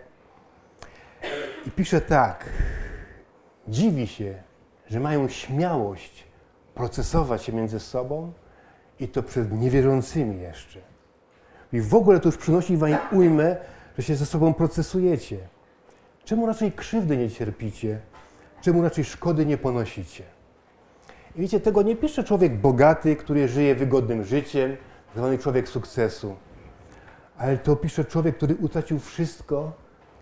I 1.68 1.72
pisze 1.72 2.01
tak. 2.01 2.50
Dziwi 3.68 4.08
się, 4.08 4.44
że 4.88 5.00
mają 5.00 5.28
śmiałość 5.28 6.24
procesować 6.75 7.44
się 7.44 7.54
między 7.54 7.80
sobą 7.80 8.34
i 9.00 9.08
to 9.08 9.24
przed 9.24 9.51
niewierzącymi 9.51 10.42
jeszcze. 10.42 10.80
I 11.74 11.82
w 11.82 11.96
ogóle 11.96 12.20
to 12.20 12.28
już 12.30 12.38
przynosi 12.38 12.78
wam 12.78 12.98
ujmę, 13.12 13.56
że 13.98 14.04
się 14.04 14.16
ze 14.16 14.25
sobą 14.25 14.54
procesujecie. 14.54 15.38
Czemu 16.25 16.46
raczej 16.46 16.72
krzywdy 16.72 17.18
nie 17.18 17.30
cierpicie? 17.30 18.00
Czemu 18.62 18.82
raczej 18.82 19.03
szkody 19.03 19.46
nie 19.46 19.58
ponosicie? 19.58 20.24
I 21.36 21.41
wiecie, 21.41 21.60
tego 21.60 21.82
nie 21.82 21.96
pisze 21.96 22.24
człowiek 22.24 22.58
bogaty, 22.58 23.15
który 23.15 23.48
żyje 23.48 23.75
wygodnym 23.75 24.24
życiem, 24.24 24.77
zwany 25.15 25.38
człowiek 25.38 25.70
sukcesu. 25.70 26.36
Ale 27.38 27.58
to 27.58 27.75
pisze 27.75 28.06
człowiek, 28.06 28.38
który 28.38 28.56
utracił 28.56 29.00
wszystko 29.00 29.72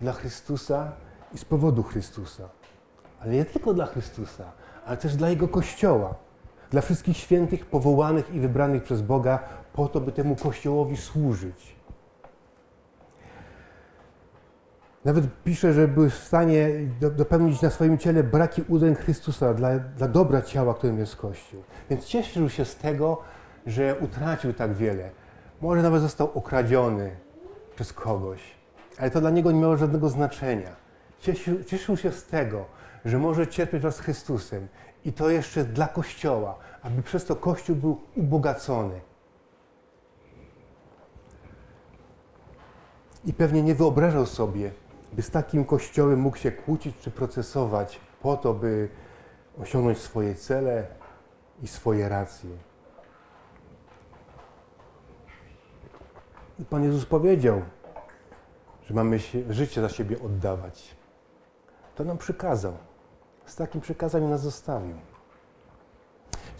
dla 0.00 0.12
Chrystusa 0.12 0.92
i 1.34 1.38
z 1.38 1.44
powodu 1.44 1.82
Chrystusa. 1.82 2.48
Ale 3.20 3.32
nie 3.32 3.44
tylko 3.44 3.74
dla 3.74 3.86
Chrystusa, 3.86 4.52
ale 4.86 4.96
też 4.96 5.16
dla 5.16 5.28
Jego 5.28 5.48
Kościoła 5.48 6.14
dla 6.70 6.80
wszystkich 6.80 7.16
świętych, 7.16 7.66
powołanych 7.66 8.34
i 8.34 8.40
wybranych 8.40 8.82
przez 8.82 9.02
Boga, 9.02 9.38
po 9.72 9.88
to, 9.88 10.00
by 10.00 10.12
temu 10.12 10.36
Kościołowi 10.36 10.96
służyć. 10.96 11.76
Nawet 15.04 15.24
pisze, 15.44 15.72
że 15.72 15.88
był 15.88 16.10
w 16.10 16.14
stanie 16.14 16.68
dopełnić 17.16 17.62
na 17.62 17.70
swoim 17.70 17.98
ciele 17.98 18.24
braki 18.24 18.62
udręk 18.68 18.98
Chrystusa 18.98 19.54
dla, 19.54 19.78
dla 19.78 20.08
dobra 20.08 20.42
ciała, 20.42 20.74
którym 20.74 20.98
jest 20.98 21.16
Kościół. 21.16 21.62
Więc 21.90 22.04
cieszył 22.04 22.48
się 22.48 22.64
z 22.64 22.76
tego, 22.76 23.22
że 23.66 23.96
utracił 24.00 24.52
tak 24.52 24.74
wiele. 24.74 25.10
Może 25.60 25.82
nawet 25.82 26.02
został 26.02 26.30
okradziony 26.34 27.16
przez 27.74 27.92
kogoś, 27.92 28.40
ale 28.98 29.10
to 29.10 29.20
dla 29.20 29.30
niego 29.30 29.52
nie 29.52 29.60
miało 29.60 29.76
żadnego 29.76 30.08
znaczenia. 30.08 30.76
Cieszył, 31.20 31.64
cieszył 31.64 31.96
się 31.96 32.12
z 32.12 32.26
tego, 32.26 32.64
że 33.04 33.18
może 33.18 33.46
cierpieć 33.46 33.82
wraz 33.82 33.96
z 33.96 34.00
Chrystusem 34.00 34.68
i 35.04 35.12
to 35.12 35.30
jeszcze 35.30 35.64
dla 35.64 35.88
Kościoła, 35.88 36.58
aby 36.82 37.02
przez 37.02 37.24
to 37.24 37.36
Kościół 37.36 37.76
był 37.76 38.00
ubogacony. 38.16 39.00
I 43.24 43.32
pewnie 43.32 43.62
nie 43.62 43.74
wyobrażał 43.74 44.26
sobie, 44.26 44.70
by 45.12 45.22
z 45.22 45.30
takim 45.30 45.64
kościołem 45.64 46.20
mógł 46.20 46.36
się 46.36 46.52
kłócić 46.52 46.96
czy 47.00 47.10
procesować 47.10 48.00
po 48.22 48.36
to, 48.36 48.54
by 48.54 48.88
osiągnąć 49.62 49.98
swoje 49.98 50.34
cele 50.34 50.86
i 51.62 51.68
swoje 51.68 52.08
racje. 52.08 52.50
Pan 56.70 56.84
Jezus 56.84 57.06
powiedział, 57.06 57.62
że 58.84 58.94
mamy 58.94 59.20
się, 59.20 59.42
życie 59.52 59.80
za 59.80 59.88
siebie 59.88 60.22
oddawać. 60.22 60.96
To 61.94 62.04
nam 62.04 62.18
przykazał. 62.18 62.72
Z 63.46 63.56
takim 63.56 63.80
przykazaniem 63.80 64.30
nas 64.30 64.40
zostawił. 64.40 64.94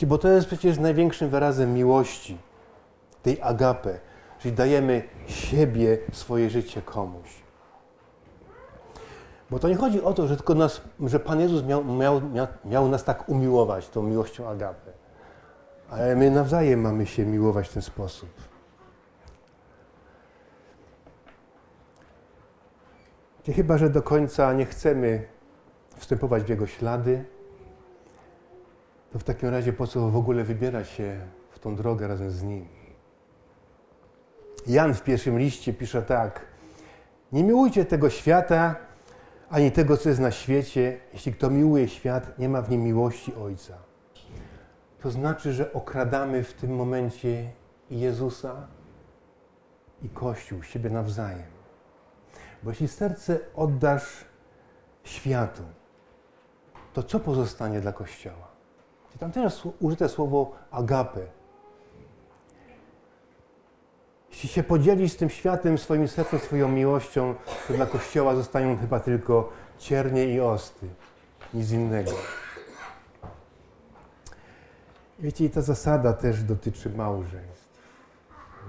Bo 0.07 0.19
to 0.19 0.29
jest 0.29 0.47
przecież 0.47 0.79
największym 0.79 1.31
wyrazem 1.31 1.75
miłości, 1.75 2.39
tej 3.23 3.43
agapy, 3.43 3.99
czyli 4.39 4.55
dajemy 4.55 5.03
siebie, 5.27 5.99
swoje 6.13 6.51
życie 6.51 6.83
komuś. 6.83 7.50
Bo 9.51 9.59
to 9.59 9.69
nie 9.69 9.77
chodzi 9.77 10.03
o 10.03 10.13
to, 10.13 10.27
że 10.27 10.37
tylko 10.37 10.55
nas, 10.55 10.81
że 11.01 11.21
Pan 11.21 11.41
Jezus 11.41 11.65
miał, 11.65 11.85
miał, 11.85 12.21
miał 12.65 12.89
nas 12.89 13.05
tak 13.05 13.29
umiłować 13.29 13.89
tą 13.89 14.03
miłością 14.03 14.49
agapy. 14.49 14.93
Ale 15.91 16.17
my 16.17 16.31
nawzajem 16.31 16.81
mamy 16.81 17.07
się 17.07 17.27
miłować 17.27 17.69
w 17.69 17.73
ten 17.73 17.83
sposób. 17.83 18.31
I 23.49 23.53
chyba, 23.53 23.79
że 23.79 23.91
do 23.91 24.03
końca 24.03 24.53
nie 24.53 24.67
chcemy 24.67 25.29
wstępować 25.97 26.43
w 26.43 26.49
Jego 26.49 26.67
ślady, 26.67 27.25
to 29.13 29.19
w 29.19 29.25
takim 29.25 29.49
razie 29.49 29.73
po 29.73 29.87
co 29.87 30.11
w 30.11 30.17
ogóle 30.17 30.45
wybierać 30.45 30.89
się 30.89 31.21
w 31.51 31.59
tą 31.59 31.77
drogę 31.77 32.09
razem 32.09 32.31
z 32.31 32.43
Nim? 32.43 32.69
Jan 34.67 34.95
w 34.95 35.03
pierwszym 35.03 35.39
liście 35.39 35.73
pisze 35.73 36.03
tak: 36.03 36.47
Nie 37.33 37.45
miłujcie 37.45 37.85
tego 37.85 38.11
świata, 38.11 38.77
ani 39.51 39.73
tego, 39.73 39.97
co 39.97 40.09
jest 40.09 40.21
na 40.21 40.31
świecie. 40.31 41.01
Jeśli 41.13 41.33
kto 41.35 41.51
miłuje 41.51 41.89
świat, 41.89 42.39
nie 42.39 42.49
ma 42.49 42.63
w 42.63 42.71
nim 42.71 42.83
miłości 42.83 43.35
Ojca. 43.35 43.79
To 45.01 45.11
znaczy, 45.11 45.53
że 45.53 45.73
okradamy 45.73 46.45
w 46.45 46.55
tym 46.55 46.75
momencie 46.75 47.51
Jezusa, 47.91 48.67
i 50.03 50.09
Kościół, 50.09 50.63
siebie 50.63 50.91
nawzajem. 50.91 51.51
Bo 52.63 52.71
jeśli 52.71 52.89
serce 52.89 53.39
oddasz 53.55 54.25
światu, 55.05 55.63
to 56.93 57.03
co 57.03 57.21
pozostanie 57.21 57.81
dla 57.81 57.93
Kościoła? 57.93 58.51
Tam 59.19 59.33
też 59.33 59.69
użyte 59.81 60.09
słowo 60.09 60.53
agape. 60.71 61.27
Jeśli 64.31 64.49
się 64.49 64.63
podzielisz 64.63 65.13
z 65.13 65.17
tym 65.17 65.31
światem, 65.31 65.79
swoim 65.79 66.09
sercem, 66.09 66.39
swoją 66.39 66.69
miłością, 66.69 67.35
to 67.69 67.75
dla 67.75 67.87
Kościoła 67.87 68.35
zostają 68.35 68.79
chyba 68.79 69.01
tylko 69.01 69.53
ciernie 69.79 70.35
i 70.35 70.41
osty. 70.41 70.87
Nic 71.55 71.71
innego. 71.71 72.11
Wiecie, 75.19 75.45
i 75.45 75.51
ta 75.51 75.61
zasada 75.61 76.13
też 76.13 76.43
dotyczy 76.43 76.91
małżeństw. 76.91 77.81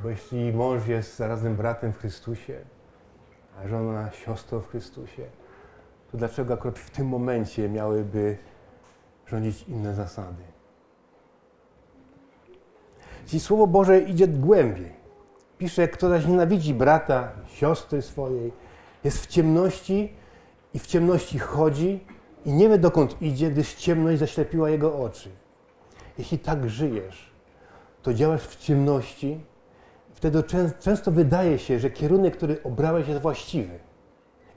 Bo 0.03 0.09
jeśli 0.09 0.53
mąż 0.53 0.87
jest 0.87 1.17
zarazem 1.17 1.55
bratem 1.55 1.93
w 1.93 1.97
Chrystusie, 1.97 2.59
a 3.59 3.67
żona 3.67 4.11
siostrą 4.11 4.59
w 4.59 4.67
Chrystusie, 4.67 5.25
to 6.11 6.17
dlaczego 6.17 6.53
akurat 6.53 6.79
w 6.79 6.89
tym 6.89 7.07
momencie 7.07 7.69
miałyby 7.69 8.37
rządzić 9.27 9.63
inne 9.63 9.95
zasady? 9.95 10.43
Czyli 13.25 13.39
Słowo 13.39 13.67
Boże 13.67 13.99
idzie 13.99 14.27
głębiej. 14.27 15.00
Pisze, 15.61 15.87
kto 15.87 16.09
zaś 16.09 16.25
nienawidzi 16.25 16.73
brata, 16.73 17.31
siostry 17.53 18.01
swojej, 18.01 18.51
jest 19.03 19.17
w 19.23 19.27
ciemności 19.27 20.13
i 20.73 20.79
w 20.79 20.87
ciemności 20.87 21.39
chodzi 21.39 21.99
i 22.45 22.53
nie 22.53 22.69
wie 22.69 22.77
dokąd 22.77 23.21
idzie, 23.21 23.51
gdyż 23.51 23.73
ciemność 23.73 24.19
zaślepiła 24.19 24.69
jego 24.69 24.99
oczy. 24.99 25.29
Jeśli 26.17 26.39
tak 26.39 26.69
żyjesz, 26.69 27.31
to 28.01 28.13
działasz 28.13 28.41
w 28.41 28.55
ciemności, 28.55 29.39
wtedy 30.13 30.43
często 30.79 31.11
wydaje 31.11 31.59
się, 31.59 31.79
że 31.79 31.89
kierunek, 31.89 32.37
który 32.37 32.63
obrałeś, 32.63 33.07
jest 33.07 33.21
właściwy. 33.21 33.79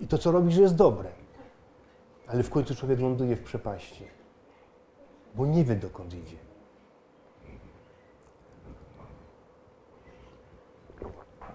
I 0.00 0.06
to, 0.06 0.18
co 0.18 0.32
robisz, 0.32 0.56
jest 0.56 0.74
dobre. 0.74 1.08
Ale 2.26 2.42
w 2.42 2.50
końcu 2.50 2.74
człowiek 2.74 3.00
ląduje 3.00 3.36
w 3.36 3.42
przepaści, 3.42 4.04
bo 5.34 5.46
nie 5.46 5.64
wie, 5.64 5.76
dokąd 5.76 6.14
idzie. 6.14 6.36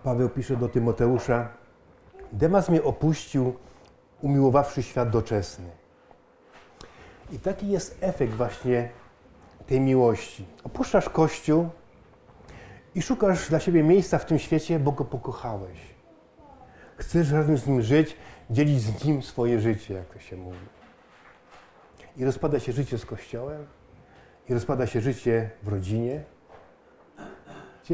Paweł 0.03 0.29
pisze 0.29 0.57
do 0.57 0.69
Tymoteusza: 0.69 1.49
Demas 2.33 2.69
mnie 2.69 2.83
opuścił, 2.83 3.53
umiłowawszy 4.21 4.83
świat 4.83 5.09
doczesny. 5.09 5.69
I 7.31 7.39
taki 7.39 7.69
jest 7.69 7.97
efekt 8.01 8.33
właśnie 8.33 8.89
tej 9.67 9.81
miłości. 9.81 10.45
Opuszczasz 10.63 11.09
Kościół 11.09 11.69
i 12.95 13.01
szukasz 13.01 13.49
dla 13.49 13.59
siebie 13.59 13.83
miejsca 13.83 14.17
w 14.17 14.25
tym 14.25 14.39
świecie, 14.39 14.79
bo 14.79 14.91
go 14.91 15.05
pokochałeś. 15.05 15.79
Chcesz 16.97 17.31
razem 17.31 17.57
z 17.57 17.67
nim 17.67 17.81
żyć, 17.81 18.17
dzielić 18.49 18.81
z 18.81 19.05
nim 19.05 19.21
swoje 19.21 19.59
życie, 19.59 19.93
jak 19.93 20.05
to 20.05 20.19
się 20.19 20.37
mówi. 20.37 20.57
I 22.17 22.25
rozpada 22.25 22.59
się 22.59 22.71
życie 22.71 22.97
z 22.97 23.05
Kościołem, 23.05 23.65
i 24.49 24.53
rozpada 24.53 24.87
się 24.87 25.01
życie 25.01 25.49
w 25.63 25.67
rodzinie, 25.67 26.23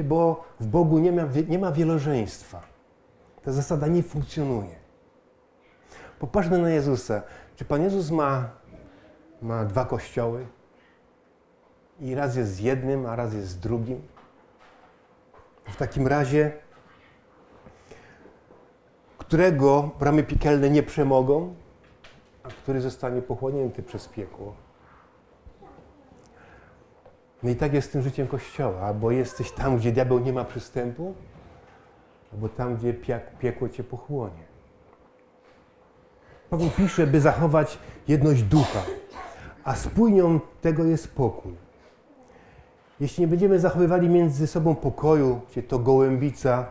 bo 0.04 0.44
w 0.60 0.68
Bogu 0.68 1.00
nie 1.00 1.12
ma, 1.12 1.22
nie 1.48 1.60
ma 1.60 1.72
wielożeństwa. 1.72 2.62
Ta 3.44 3.52
zasada 3.52 3.88
nie 3.88 4.04
funkcjonuje. 4.04 4.76
Popatrzmy 6.20 6.58
na 6.58 6.70
Jezusa. 6.70 7.22
Czy 7.56 7.66
Pan 7.66 7.84
Jezus 7.84 8.12
ma, 8.12 8.50
ma 9.42 9.66
dwa 9.66 9.86
kościoły? 9.86 10.48
I 12.00 12.16
raz 12.16 12.36
jest 12.36 12.54
z 12.54 12.60
jednym, 12.60 13.06
a 13.06 13.16
raz 13.16 13.34
jest 13.34 13.48
z 13.48 13.60
drugim? 13.60 14.02
W 15.66 15.76
takim 15.76 16.08
razie, 16.08 16.52
którego 19.18 19.92
bramy 20.00 20.24
piekielne 20.24 20.70
nie 20.70 20.84
przemogą, 20.84 21.56
a 22.44 22.50
który 22.50 22.82
zostanie 22.82 23.22
pochłonięty 23.22 23.84
przez 23.84 24.08
piekło? 24.08 24.65
No 27.44 27.50
i 27.50 27.56
tak 27.56 27.74
jest 27.74 27.90
z 27.90 27.92
tym 27.92 28.02
życiem 28.02 28.28
Kościoła. 28.28 28.80
Albo 28.80 29.12
jesteś 29.12 29.52
tam, 29.52 29.78
gdzie 29.78 29.92
diabeł 29.92 30.20
nie 30.20 30.34
ma 30.34 30.46
przystępu, 30.46 31.14
albo 32.34 32.50
tam, 32.50 32.76
gdzie 32.76 32.94
piekło 33.40 33.70
cię 33.70 33.84
pochłonie. 33.84 34.44
Paweł 36.50 36.70
pisze, 36.78 37.08
by 37.08 37.22
zachować 37.22 37.80
jedność 38.08 38.44
ducha, 38.44 38.84
a 39.64 39.76
spójnią 39.76 40.40
tego 40.62 40.84
jest 40.84 41.16
pokój. 41.16 41.54
Jeśli 43.00 43.22
nie 43.22 43.28
będziemy 43.28 43.60
zachowywali 43.60 44.10
między 44.10 44.48
sobą 44.48 44.76
pokoju, 44.76 45.42
gdzie 45.52 45.64
to 45.64 45.80
gołębica 45.80 46.66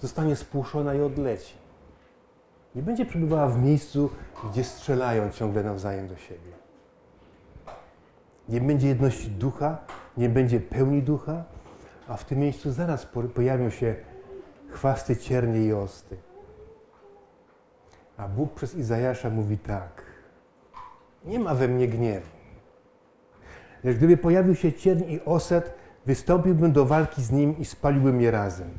zostanie 0.00 0.36
spłuszona 0.36 0.94
i 0.94 1.00
odleci. 1.00 1.54
Nie 2.74 2.82
będzie 2.82 3.06
przebywała 3.06 3.46
w 3.46 3.62
miejscu, 3.62 4.10
gdzie 4.50 4.64
strzelają 4.64 5.30
ciągle 5.30 5.62
nawzajem 5.62 6.08
do 6.08 6.16
siebie. 6.16 6.61
Nie 8.48 8.60
będzie 8.60 8.88
jedności 8.88 9.30
ducha, 9.30 9.78
nie 10.16 10.28
będzie 10.28 10.60
pełni 10.60 11.02
ducha, 11.02 11.44
a 12.08 12.16
w 12.16 12.24
tym 12.24 12.38
miejscu 12.38 12.72
zaraz 12.72 13.06
pojawią 13.34 13.70
się 13.70 13.94
chwasty, 14.70 15.16
ciernie 15.16 15.60
i 15.60 15.72
osty. 15.72 16.16
A 18.16 18.28
Bóg 18.28 18.54
przez 18.54 18.74
Izajasza 18.74 19.30
mówi 19.30 19.58
tak: 19.58 20.02
Nie 21.24 21.38
ma 21.38 21.54
we 21.54 21.68
mnie 21.68 21.88
gniewu. 21.88 22.26
Lecz 23.84 23.96
gdyby 23.96 24.16
pojawił 24.16 24.54
się 24.54 24.72
cierń 24.72 25.04
i 25.10 25.20
oset, 25.24 25.74
wystąpiłbym 26.06 26.72
do 26.72 26.84
walki 26.84 27.22
z 27.22 27.30
nim 27.30 27.58
i 27.58 27.64
spaliłbym 27.64 28.20
je 28.20 28.30
razem. 28.30 28.70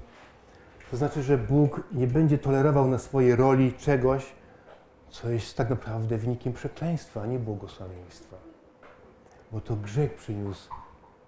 To 0.92 0.98
znaczy, 0.98 1.24
że 1.24 1.38
Bóg 1.38 1.84
nie 1.92 2.08
będzie 2.08 2.38
tolerował 2.38 2.88
na 2.88 2.98
swojej 2.98 3.36
roli 3.36 3.74
czegoś, 3.74 4.26
co 5.10 5.30
jest 5.30 5.58
tak 5.58 5.70
naprawdę 5.70 6.18
wynikiem 6.18 6.54
przekleństwa, 6.54 7.22
a 7.22 7.26
nie 7.26 7.40
błogosławieństwa. 7.40 8.53
Bo 9.54 9.62
to 9.62 9.76
grzech 9.76 10.14
przyniósł 10.14 10.70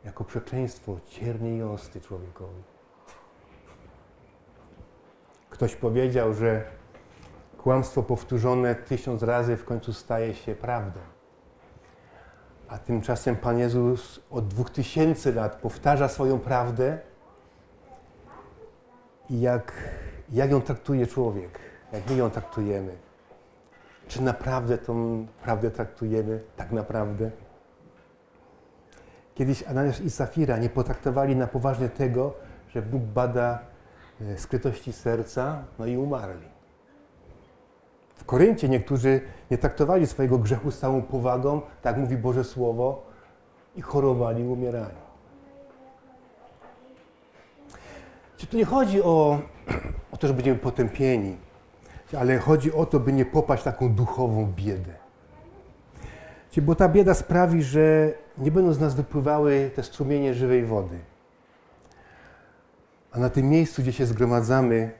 jako 0.05 0.23
przekleństwo 0.23 0.97
ciernie 1.07 1.57
i 1.57 1.63
osty 1.63 2.01
człowiekowi. 2.01 2.63
Ktoś 5.49 5.75
powiedział, 5.75 6.33
że 6.33 6.63
kłamstwo 7.57 8.03
powtórzone 8.03 8.75
tysiąc 8.75 9.23
razy 9.23 9.57
w 9.57 9.65
końcu 9.65 9.93
staje 9.93 10.33
się 10.33 10.55
prawdą. 10.55 10.99
A 12.67 12.77
tymczasem 12.77 13.35
Pan 13.35 13.59
Jezus 13.59 14.19
od 14.31 14.47
dwóch 14.47 14.69
tysięcy 14.69 15.33
lat 15.33 15.55
powtarza 15.55 16.07
swoją 16.07 16.39
prawdę 16.39 16.99
i 19.29 19.41
jak, 19.41 19.73
jak 20.31 20.51
ją 20.51 20.61
traktuje 20.61 21.07
człowiek, 21.07 21.59
jak 21.91 22.09
my 22.09 22.15
ją 22.15 22.29
traktujemy. 22.29 22.97
Czy 24.07 24.21
naprawdę 24.21 24.77
tą 24.77 25.27
prawdę 25.43 25.71
traktujemy 25.71 26.43
tak 26.55 26.71
naprawdę? 26.71 27.44
Kiedyś 29.35 29.63
Ananiasz 29.63 30.01
i 30.01 30.09
Safira 30.09 30.57
nie 30.57 30.69
potraktowali 30.69 31.35
na 31.35 31.47
poważnie 31.47 31.89
tego, 31.89 32.33
że 32.69 32.81
Bóg 32.81 33.01
bada 33.03 33.59
e, 34.21 34.37
skrytości 34.37 34.93
serca, 34.93 35.63
no 35.79 35.85
i 35.85 35.97
umarli. 35.97 36.47
W 38.15 38.25
Koryncie 38.25 38.69
niektórzy 38.69 39.21
nie 39.51 39.57
traktowali 39.57 40.07
swojego 40.07 40.37
grzechu 40.37 40.71
z 40.71 40.79
całą 40.79 41.01
powagą, 41.01 41.61
tak 41.81 41.97
mówi 41.97 42.17
Boże 42.17 42.43
Słowo, 42.43 43.05
i 43.75 43.81
chorowali, 43.81 44.43
umierali. 44.43 44.95
Czy 48.37 48.47
tu 48.47 48.57
nie 48.57 48.65
chodzi 48.65 49.01
o, 49.01 49.39
o 50.13 50.17
to, 50.17 50.27
że 50.27 50.33
będziemy 50.33 50.59
potępieni, 50.59 51.37
ale 52.19 52.37
chodzi 52.37 52.73
o 52.73 52.85
to, 52.85 52.99
by 52.99 53.13
nie 53.13 53.25
popaść 53.25 53.61
w 53.61 53.65
taką 53.65 53.93
duchową 53.93 54.53
biedę. 54.55 54.93
Bo 56.61 56.75
ta 56.75 56.89
bieda 56.89 57.13
sprawi, 57.13 57.63
że 57.63 58.13
nie 58.37 58.51
będą 58.51 58.73
z 58.73 58.79
nas 58.79 58.95
wypływały 58.95 59.71
te 59.75 59.83
strumienie 59.83 60.33
żywej 60.33 60.65
wody. 60.65 60.99
A 63.11 63.19
na 63.19 63.29
tym 63.29 63.49
miejscu, 63.49 63.81
gdzie 63.81 63.93
się 63.93 64.05
zgromadzamy, 64.05 64.91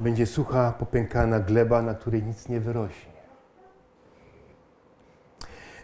będzie 0.00 0.26
sucha, 0.26 0.72
popękana 0.78 1.40
gleba, 1.40 1.82
na 1.82 1.94
której 1.94 2.22
nic 2.22 2.48
nie 2.48 2.60
wyrośnie. 2.60 3.20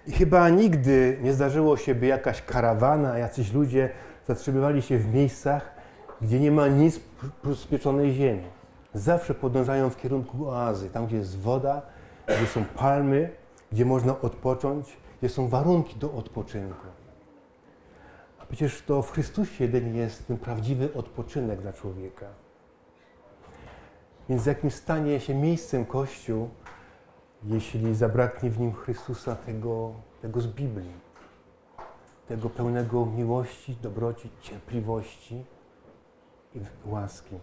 I 0.07 0.13
chyba 0.13 0.49
nigdy 0.49 1.19
nie 1.23 1.33
zdarzyło 1.33 1.77
się, 1.77 1.95
by 1.95 2.07
jakaś 2.07 2.43
karawana, 2.43 3.19
jacyś 3.19 3.53
ludzie 3.53 3.91
zatrzymywali 4.27 4.83
się 4.83 4.99
w 4.99 5.15
miejscach, 5.15 5.75
gdzie 6.21 6.41
nie 6.41 6.51
ma 6.51 6.69
nic 6.69 7.01
prócz 7.43 7.67
pieczonej 7.67 8.13
ziemi. 8.13 8.45
Zawsze 8.95 9.35
podążają 9.35 9.91
w 9.91 9.97
kierunku 9.97 10.49
oazy, 10.49 10.91
tam 10.91 11.07
gdzie 11.07 11.17
jest 11.17 11.41
woda, 11.41 11.83
gdzie 12.27 12.47
są 12.47 12.65
palmy, 12.65 13.31
gdzie 13.73 13.85
można 13.85 14.21
odpocząć, 14.21 14.97
gdzie 15.19 15.29
są 15.29 15.49
warunki 15.49 15.97
do 15.97 16.13
odpoczynku. 16.13 16.87
A 18.39 18.47
przecież 18.47 18.83
to 18.83 19.03
w 19.03 19.11
Chrystusie 19.11 19.65
jeden 19.65 19.97
jest 19.97 20.27
ten 20.27 20.39
prawdziwy 20.39 20.95
odpoczynek 20.95 21.61
dla 21.61 21.73
człowieka. 21.73 22.27
Więc 24.29 24.47
jakim 24.47 24.71
stanie 24.71 25.21
się 25.21 25.35
miejscem 25.35 25.85
Kościół, 25.85 26.49
jeśli 27.45 27.95
zabraknie 27.95 28.51
w 28.51 28.61
nim 28.61 28.73
Chrystusa 28.73 29.37
tego, 29.37 29.93
tego 30.23 30.41
z 30.41 30.47
Biblii, 30.47 30.93
tego 32.29 32.51
pełnego 32.51 33.07
miłości, 33.07 33.77
dobroci, 33.83 34.31
cierpliwości 34.41 35.45
i 36.55 36.61
łaski. 36.85 37.39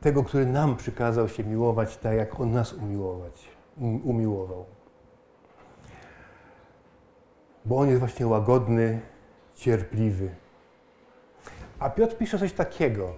Tego, 0.00 0.24
który 0.24 0.46
nam 0.46 0.76
przykazał 0.76 1.28
się 1.28 1.44
miłować 1.44 1.96
tak, 1.96 2.16
jak 2.16 2.40
On 2.40 2.52
nas 2.52 2.72
umiłować, 2.72 3.48
um, 3.80 4.06
umiłował. 4.06 4.64
Bo 7.64 7.78
On 7.78 7.88
jest 7.88 7.98
właśnie 7.98 8.26
łagodny, 8.26 9.00
cierpliwy. 9.54 10.34
A 11.78 11.90
Piotr 11.90 12.16
pisze 12.16 12.38
coś 12.38 12.52
takiego, 12.52 13.14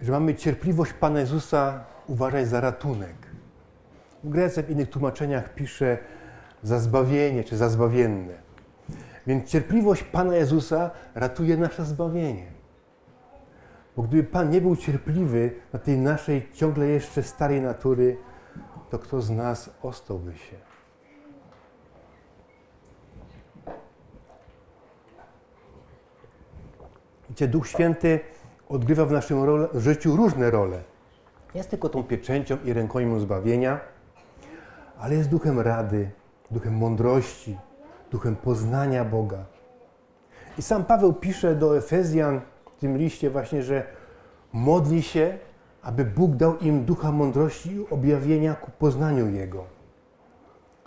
że 0.00 0.12
mamy 0.12 0.34
cierpliwość 0.34 0.92
Pana 0.92 1.20
Jezusa 1.20 1.84
uważać 2.06 2.48
za 2.48 2.60
ratunek. 2.60 3.16
W 4.24 4.28
Grece 4.28 4.62
w 4.62 4.70
innych 4.70 4.90
tłumaczeniach 4.90 5.54
pisze 5.54 5.98
za 6.62 6.78
zbawienie 6.78 7.44
czy 7.44 7.56
za 7.56 7.68
zbawienne. 7.68 8.34
Więc 9.26 9.50
cierpliwość 9.50 10.02
Pana 10.02 10.36
Jezusa 10.36 10.90
ratuje 11.14 11.56
nasze 11.56 11.84
zbawienie. 11.84 12.46
Bo 13.96 14.02
gdyby 14.02 14.24
Pan 14.24 14.50
nie 14.50 14.60
był 14.60 14.76
cierpliwy 14.76 15.50
na 15.72 15.78
tej 15.78 15.98
naszej 15.98 16.48
ciągle 16.52 16.86
jeszcze 16.86 17.22
starej 17.22 17.60
natury, 17.60 18.16
to 18.90 18.98
kto 18.98 19.20
z 19.20 19.30
nas 19.30 19.70
ostałby 19.82 20.36
się? 20.36 20.71
Wiecie, 27.32 27.48
Duch 27.48 27.68
Święty 27.68 28.20
odgrywa 28.68 29.04
w 29.06 29.12
naszym 29.12 29.44
role, 29.44 29.68
w 29.74 29.80
życiu 29.80 30.16
różne 30.16 30.50
role. 30.50 30.80
Jest 31.54 31.70
tylko 31.70 31.88
tą 31.88 32.04
pieczęcią 32.04 32.56
i 32.64 32.72
rękojmą 32.72 33.20
zbawienia, 33.20 33.80
ale 34.98 35.14
jest 35.14 35.28
duchem 35.28 35.60
rady, 35.60 36.10
duchem 36.50 36.74
mądrości, 36.74 37.58
duchem 38.10 38.36
poznania 38.36 39.04
Boga. 39.04 39.44
I 40.58 40.62
sam 40.62 40.84
Paweł 40.84 41.12
pisze 41.12 41.54
do 41.54 41.76
Efezjan 41.76 42.40
w 42.76 42.80
tym 42.80 42.96
liście 42.96 43.30
właśnie, 43.30 43.62
że 43.62 43.86
modli 44.52 45.02
się, 45.02 45.38
aby 45.82 46.04
Bóg 46.04 46.36
dał 46.36 46.58
im 46.58 46.84
ducha 46.84 47.12
mądrości 47.12 47.74
i 47.74 47.86
objawienia 47.90 48.54
ku 48.54 48.70
poznaniu 48.70 49.30
Jego. 49.30 49.64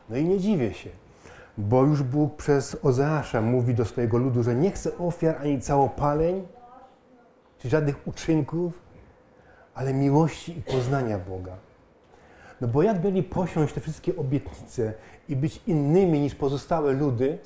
No 0.10 0.18
i 0.18 0.26
nie 0.26 0.40
dziwię 0.40 0.74
się, 0.74 0.90
bo 1.58 1.84
już 1.84 2.04
Bóg 2.04 2.36
przez 2.36 2.78
Ozeasza 2.84 3.42
mówi 3.42 3.74
do 3.74 3.86
swojego 3.86 4.18
ludu, 4.18 4.44
że 4.44 4.56
nie 4.56 4.72
chce 4.72 4.98
ofiar 4.98 5.38
ani 5.42 5.62
całopaleń, 5.62 6.48
czy 7.60 7.70
żadnych 7.70 8.08
uczynków, 8.08 8.82
ale 9.76 9.94
miłości 9.94 10.58
i 10.58 10.62
poznania 10.62 11.20
Boga. 11.20 11.58
No 12.62 12.68
bo 12.68 12.84
jak 12.84 13.02
byli 13.02 13.24
posiąść 13.24 13.74
te 13.74 13.82
wszystkie 13.82 14.16
obietnice 14.16 14.94
i 15.30 15.36
być 15.36 15.62
innymi 15.68 16.20
niż 16.20 16.36
pozostałe 16.36 16.94
ludy, 16.94 17.38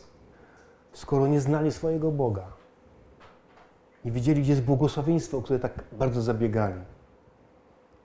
skoro 0.93 1.27
nie 1.27 1.41
znali 1.41 1.71
swojego 1.71 2.11
Boga? 2.11 2.47
Nie 4.05 4.11
wiedzieli, 4.11 4.41
gdzie 4.41 4.51
jest 4.51 4.63
błogosławieństwo, 4.63 5.37
o 5.37 5.41
które 5.41 5.59
tak 5.59 5.83
bardzo 5.91 6.21
zabiegali. 6.21 6.81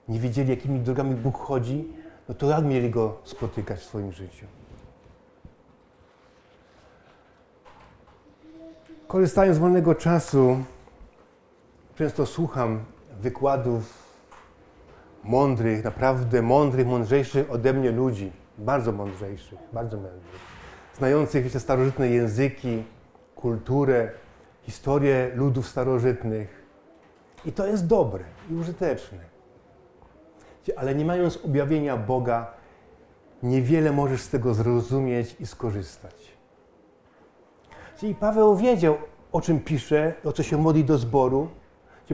Nie 0.07 0.19
wiedzieli, 0.19 0.49
jakimi 0.49 0.79
drogami 0.79 1.15
Bóg 1.15 1.37
chodzi, 1.37 1.93
no 2.29 2.35
to 2.35 2.49
jak 2.49 2.65
mieli 2.65 2.89
Go 2.89 3.17
spotykać 3.23 3.79
w 3.79 3.83
swoim 3.83 4.11
życiu? 4.11 4.45
Korzystając 9.07 9.57
z 9.57 9.59
wolnego 9.59 9.95
czasu, 9.95 10.63
często 11.95 12.25
słucham 12.25 12.85
wykładów 13.21 14.05
mądrych, 15.23 15.83
naprawdę 15.83 16.41
mądrych, 16.41 16.87
mądrzejszych 16.87 17.51
ode 17.51 17.73
mnie 17.73 17.91
ludzi, 17.91 18.31
bardzo 18.57 18.91
mądrzejszych, 18.91 19.59
bardzo 19.73 19.97
mądrych, 19.97 20.39
znających 20.97 21.43
wiecie, 21.43 21.59
starożytne 21.59 22.09
języki, 22.09 22.83
kulturę, 23.35 24.11
historię 24.61 25.31
ludów 25.35 25.67
starożytnych. 25.67 26.65
I 27.45 27.51
to 27.51 27.67
jest 27.67 27.87
dobre 27.87 28.23
i 28.49 28.53
użyteczne. 28.53 29.19
Ale 30.75 30.95
nie 30.95 31.05
mając 31.05 31.37
objawienia 31.37 31.97
Boga, 31.97 32.53
niewiele 33.43 33.91
możesz 33.91 34.21
z 34.21 34.29
tego 34.29 34.53
zrozumieć 34.53 35.35
i 35.39 35.45
skorzystać. 35.45 36.34
Czyli 37.97 38.15
Paweł 38.15 38.55
wiedział, 38.55 38.97
o 39.31 39.41
czym 39.41 39.59
pisze, 39.59 40.13
o 40.23 40.31
co 40.31 40.43
się 40.43 40.57
modli 40.57 40.83
do 40.83 40.97
zboru, 40.97 41.47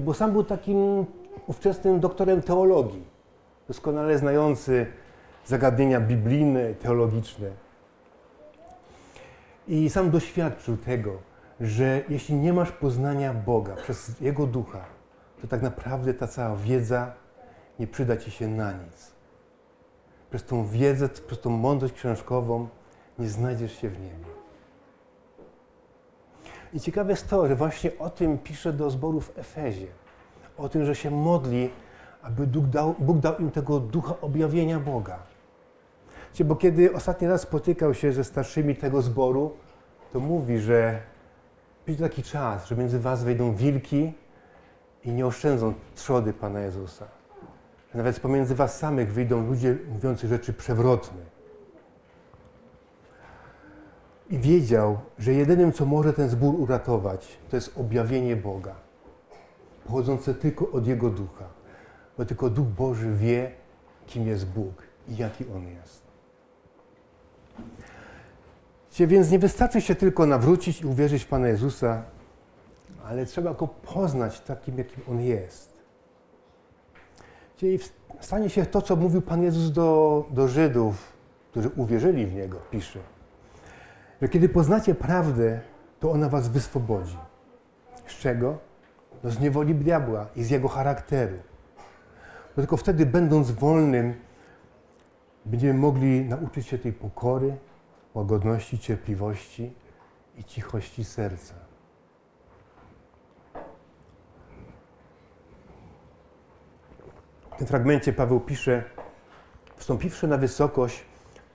bo 0.02 0.13
sam 0.13 0.32
był 0.32 0.44
takim 0.44 1.06
ówczesnym 1.48 2.00
doktorem 2.00 2.41
teologii, 2.41 3.04
doskonale 3.67 4.17
znający 4.17 4.86
zagadnienia 5.46 6.00
biblijne, 6.00 6.74
teologiczne. 6.74 7.50
I 9.67 9.89
sam 9.89 10.12
doświadczył 10.12 10.78
tego, 10.78 11.12
że 11.62 12.02
jeśli 12.10 12.36
nie 12.36 12.54
masz 12.54 12.72
poznania 12.72 13.34
Boga 13.34 13.76
przez 13.76 14.22
Jego 14.22 14.48
ducha, 14.48 14.86
to 15.41 15.48
tak 15.48 15.62
naprawdę 15.62 16.13
ta 16.13 16.28
cała 16.28 16.56
wiedza 16.56 17.13
nie 17.80 17.88
przyda 17.88 18.17
ci 18.17 18.32
się 18.32 18.48
na 18.48 18.72
nic. 18.72 19.12
Przez 20.30 20.46
tą 20.46 20.67
wiedzę, 20.67 21.10
przez 21.10 21.39
tą 21.39 21.50
mądrość 21.50 21.94
książkową 21.94 22.67
nie 23.20 23.30
znajdziesz 23.30 23.82
się 23.82 23.89
w 23.89 24.00
niebie. 24.00 24.40
I 26.73 26.79
ciekawe 26.79 27.12
jest 27.12 27.29
to, 27.29 27.47
że 27.47 27.55
właśnie 27.55 27.91
o 27.99 28.10
tym 28.10 28.38
pisze 28.38 28.73
do 28.73 28.89
zboru 28.89 29.21
w 29.21 29.39
Efezie. 29.39 29.88
O 30.57 30.69
tym, 30.69 30.86
że 30.86 30.95
się 30.95 31.12
modli, 31.12 31.69
aby 32.21 32.47
Bóg 32.47 32.65
dał, 32.65 32.95
Bóg 32.99 33.17
dał 33.17 33.38
im 33.38 33.51
tego 33.51 33.79
ducha 33.79 34.15
objawienia 34.21 34.79
Boga. 34.79 35.19
Bo 36.45 36.55
kiedy 36.55 36.93
ostatni 36.93 37.27
raz 37.27 37.41
spotykał 37.41 37.93
się 37.93 38.13
ze 38.13 38.23
starszymi 38.23 38.75
tego 38.75 39.01
zboru, 39.01 39.51
to 40.13 40.19
mówi, 40.19 40.60
że 40.60 41.01
będzie 41.86 42.03
taki 42.03 42.23
czas, 42.23 42.67
że 42.67 42.75
między 42.75 42.99
was 42.99 43.23
wejdą 43.23 43.55
wilki 43.55 44.13
i 45.05 45.12
nie 45.12 45.25
oszczędzą 45.25 45.73
trzody 45.95 46.34
Pana 46.34 46.60
Jezusa. 46.60 47.07
Nawet 47.93 48.19
pomiędzy 48.19 48.55
was 48.55 48.77
samych 48.77 49.13
wyjdą 49.13 49.47
ludzie 49.47 49.77
mówiący 49.93 50.27
rzeczy 50.27 50.53
przewrotne. 50.53 51.40
I 54.32 54.38
wiedział, 54.38 55.00
że 55.20 55.34
jedynym, 55.34 55.74
co 55.74 55.86
może 55.86 56.13
ten 56.13 56.30
zbór 56.30 56.56
uratować, 56.56 57.38
to 57.50 57.58
jest 57.58 57.78
objawienie 57.78 58.36
Boga, 58.36 58.76
pochodzące 59.86 60.34
tylko 60.34 60.72
od 60.72 60.88
Jego 60.88 61.10
ducha. 61.10 61.46
Bo 62.17 62.26
tylko 62.26 62.50
Duch 62.50 62.67
Boży 62.67 63.12
wie, 63.13 63.52
kim 64.08 64.28
jest 64.28 64.46
Bóg 64.48 64.84
i 65.08 65.17
jaki 65.17 65.46
On 65.56 65.67
jest. 65.67 66.02
Więc 69.00 69.32
nie 69.32 69.39
wystarczy 69.39 69.82
się 69.82 69.96
tylko 69.96 70.26
nawrócić 70.26 70.82
i 70.82 70.86
uwierzyć 70.86 71.24
w 71.24 71.28
Pana 71.28 71.48
Jezusa, 71.48 72.04
ale 73.06 73.26
trzeba 73.26 73.54
Go 73.54 73.67
poznać 73.67 74.39
takim, 74.39 74.78
jakim 74.78 75.04
On 75.10 75.22
jest. 75.22 75.74
Czyli 77.58 77.80
stanie 78.20 78.50
się 78.50 78.65
to, 78.65 78.82
co 78.82 78.96
mówił 78.96 79.22
Pan 79.22 79.44
Jezus 79.44 79.72
do, 79.72 80.26
do 80.32 80.48
Żydów, 80.48 81.13
którzy 81.52 81.70
uwierzyli 81.70 82.26
w 82.26 82.34
Niego, 82.34 82.58
pisze 82.72 83.00
że 84.21 84.29
kiedy 84.29 84.49
poznacie 84.49 84.95
prawdę, 84.95 85.60
to 85.99 86.12
ona 86.12 86.29
was 86.29 86.47
wyswobodzi. 86.47 87.17
Z 88.07 88.17
czego? 88.17 88.57
No 89.23 89.29
z 89.29 89.39
niewoli 89.39 89.75
diabła 89.75 90.27
i 90.36 90.43
z 90.43 90.49
jego 90.49 90.67
charakteru. 90.67 91.38
Bo 92.55 92.62
tylko 92.62 92.77
wtedy, 92.77 93.05
będąc 93.05 93.51
wolnym, 93.51 94.13
będziemy 95.45 95.73
mogli 95.73 96.25
nauczyć 96.25 96.67
się 96.67 96.77
tej 96.77 96.93
pokory, 96.93 97.57
łagodności, 98.13 98.79
cierpliwości 98.79 99.73
i 100.38 100.43
cichości 100.43 101.03
serca. 101.03 101.53
W 107.51 107.57
tym 107.57 107.67
fragmencie 107.67 108.13
Paweł 108.13 108.39
pisze, 108.39 108.84
wstąpiwszy 109.75 110.27
na 110.27 110.38
wysokość, 110.38 111.05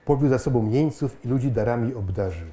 powiódł 0.06 0.28
za 0.28 0.38
sobą 0.38 0.70
jeńców 0.70 1.24
i 1.24 1.28
ludzi 1.28 1.52
darami 1.52 1.94
obdarzył. 1.94 2.48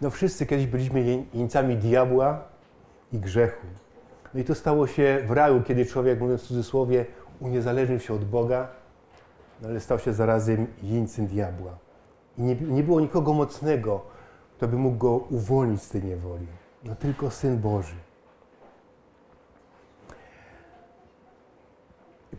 No 0.00 0.10
wszyscy 0.10 0.46
kiedyś 0.46 0.66
byliśmy 0.66 1.24
jeńcami 1.34 1.76
diabła 1.76 2.44
i 3.12 3.18
grzechu. 3.18 3.66
No 4.34 4.40
i 4.40 4.44
to 4.44 4.54
stało 4.54 4.86
się 4.86 5.24
w 5.26 5.30
raju, 5.30 5.62
kiedy 5.62 5.86
człowiek, 5.86 6.20
mówiąc 6.20 6.42
w 6.42 6.46
cudzysłowie, 6.46 7.06
uniezależnił 7.40 8.00
się 8.00 8.14
od 8.14 8.24
Boga, 8.24 8.68
no 9.62 9.68
ale 9.68 9.80
stał 9.80 9.98
się 9.98 10.12
zarazem 10.12 10.66
jeńcem 10.82 11.26
diabła. 11.26 11.78
I 12.38 12.42
nie, 12.42 12.54
nie 12.54 12.82
było 12.82 13.00
nikogo 13.00 13.32
mocnego, 13.32 14.00
kto 14.56 14.68
by 14.68 14.76
mógł 14.76 14.96
go 14.96 15.16
uwolnić 15.16 15.82
z 15.82 15.88
tej 15.88 16.04
niewoli. 16.04 16.46
No 16.84 16.94
tylko 16.94 17.30
Syn 17.30 17.58
Boży. 17.58 17.96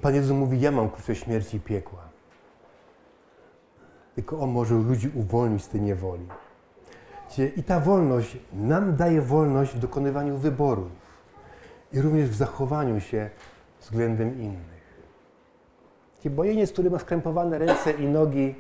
Pan 0.02 0.16
Jezus 0.16 0.32
mówi, 0.32 0.62
ja 0.62 0.72
mam 0.72 0.90
klucze 0.90 1.16
śmierci 1.16 1.58
i 1.58 1.60
piekła. 1.60 2.07
Tylko 4.18 4.40
On 4.40 4.50
może 4.50 4.76
ludzi 4.76 5.12
uwolnić 5.16 5.64
z 5.64 5.70
tej 5.70 5.82
niewoli. 5.82 6.28
I 7.56 7.64
ta 7.64 7.80
wolność 7.80 8.38
nam 8.54 8.96
daje 8.96 9.22
wolność 9.22 9.76
w 9.76 9.80
dokonywaniu 9.80 10.38
wyborów 10.38 10.92
i 11.94 12.02
również 12.02 12.30
w 12.30 12.36
zachowaniu 12.36 13.00
się 13.00 13.30
względem 13.82 14.42
innych. 14.42 14.78
Bojeniec, 16.26 16.72
który 16.72 16.90
ma 16.90 17.00
skrępowane 17.00 17.58
ręce 17.58 17.92
i 17.92 18.06
nogi, 18.06 18.56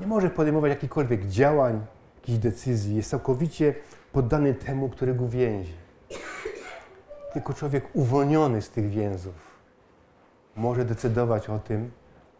nie 0.00 0.06
może 0.06 0.30
podejmować 0.30 0.70
jakichkolwiek 0.70 1.26
działań, 1.26 1.86
jakichś 2.16 2.38
decyzji. 2.38 2.96
Jest 2.96 3.10
całkowicie 3.10 3.74
poddany 4.12 4.54
temu, 4.54 4.88
który 4.88 5.14
go 5.14 5.28
więzi. 5.28 5.74
Tylko 7.32 7.54
człowiek 7.54 7.84
uwolniony 7.92 8.62
z 8.62 8.70
tych 8.70 8.90
więzów 8.90 9.34
może 10.56 10.84
decydować 10.84 11.48
o 11.48 11.58
tym, 11.58 11.90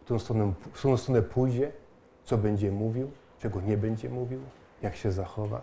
w 0.01 0.03
którą 0.03 0.19
stronę, 0.19 0.53
w 0.61 0.71
którą 0.71 0.97
stronę 0.97 1.21
pójdzie, 1.21 1.71
co 2.29 2.37
będzie 2.37 2.71
mówił, 2.71 3.11
czego 3.39 3.61
nie 3.61 3.77
będzie 3.77 4.09
mówił, 4.09 4.39
jak 4.81 4.95
się 4.95 5.11
zachowa, 5.11 5.61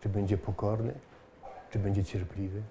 czy 0.00 0.08
będzie 0.08 0.38
pokorny, 0.38 0.94
czy 1.70 1.78
będzie 1.78 2.04
cierpliwy. 2.04 2.62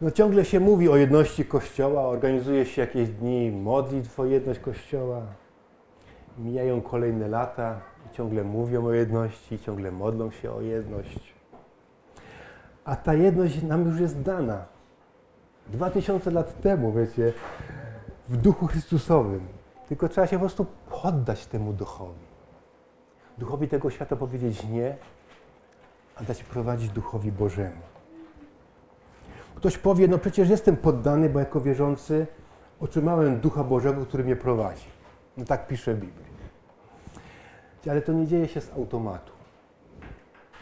No 0.00 0.10
ciągle 0.10 0.44
się 0.44 0.60
mówi 0.60 0.88
o 0.88 0.96
jedności 0.96 1.44
Kościoła, 1.44 2.02
organizuje 2.02 2.66
się 2.66 2.80
jakieś 2.80 3.08
dni 3.08 3.50
modlitw 3.50 4.20
o 4.20 4.24
jedność 4.24 4.60
Kościoła. 4.60 5.22
Mijają 6.38 6.82
kolejne 6.82 7.28
lata 7.28 7.80
i 8.06 8.16
ciągle 8.16 8.44
mówią 8.44 8.86
o 8.86 8.92
jedności, 8.92 9.58
ciągle 9.58 9.90
modlą 9.90 10.30
się 10.30 10.52
o 10.52 10.60
jedność. 10.60 11.34
A 12.84 12.96
ta 12.96 13.14
jedność 13.14 13.62
nam 13.62 13.86
już 13.86 14.00
jest 14.00 14.22
dana. 14.22 14.64
Dwa 15.66 15.90
tysiące 15.90 16.30
lat 16.30 16.60
temu, 16.60 16.92
wiecie, 16.92 17.32
w 18.28 18.36
duchu 18.36 18.66
Chrystusowym. 18.66 19.63
Tylko 19.88 20.08
trzeba 20.08 20.26
się 20.26 20.36
po 20.36 20.40
prostu 20.40 20.66
poddać 21.02 21.46
temu 21.46 21.72
duchowi. 21.72 22.24
Duchowi 23.38 23.68
tego 23.68 23.90
świata 23.90 24.16
powiedzieć 24.16 24.64
nie, 24.64 24.96
a 26.16 26.22
dać 26.22 26.44
prowadzić 26.44 26.90
duchowi 26.90 27.32
Bożemu. 27.32 27.82
Ktoś 29.54 29.78
powie, 29.78 30.08
no 30.08 30.18
przecież 30.18 30.48
jestem 30.48 30.76
poddany, 30.76 31.28
bo 31.28 31.38
jako 31.38 31.60
wierzący 31.60 32.26
otrzymałem 32.80 33.40
Ducha 33.40 33.64
Bożego, 33.64 34.06
który 34.06 34.24
mnie 34.24 34.36
prowadzi. 34.36 34.86
No 35.36 35.44
tak 35.44 35.66
pisze 35.66 35.94
Biblia. 35.94 36.34
Ale 37.90 38.02
to 38.02 38.12
nie 38.12 38.26
dzieje 38.26 38.48
się 38.48 38.60
z 38.60 38.72
automatu. 38.72 39.32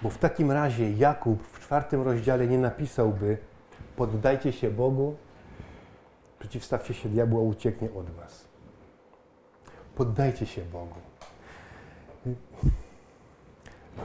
Bo 0.03 0.11
w 0.11 0.19
takim 0.19 0.51
razie 0.51 0.93
Jakub 0.93 1.43
w 1.43 1.61
czwartym 1.61 2.03
rozdziale 2.03 2.47
nie 2.47 2.59
napisałby 2.59 3.39
poddajcie 3.97 4.53
się 4.53 4.71
Bogu, 4.71 5.17
przeciwstawcie 6.39 6.95
się 6.95 7.09
diabłu, 7.09 7.39
a 7.39 7.43
ucieknie 7.43 7.89
od 7.95 8.11
was. 8.11 8.45
Poddajcie 9.95 10.47
się 10.47 10.63
Bogu. 10.63 10.95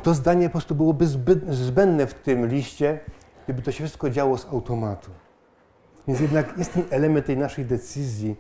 To 0.04 0.14
zdanie 0.14 0.46
po 0.46 0.52
prostu 0.52 0.76
byłoby 0.76 1.08
zbyt, 1.08 1.54
zbędne 1.56 2.08
w 2.08 2.14
tym 2.14 2.48
liście, 2.48 3.00
gdyby 3.46 3.62
to 3.62 3.72
się 3.72 3.84
wszystko 3.84 4.10
działo 4.10 4.38
z 4.38 4.46
automatu. 4.46 5.12
Więc 6.08 6.20
jednak 6.20 6.58
jest 6.58 6.74
ten 6.74 6.84
element 6.90 7.26
tej 7.26 7.38
naszej 7.38 7.66
decyzji, 7.66 8.36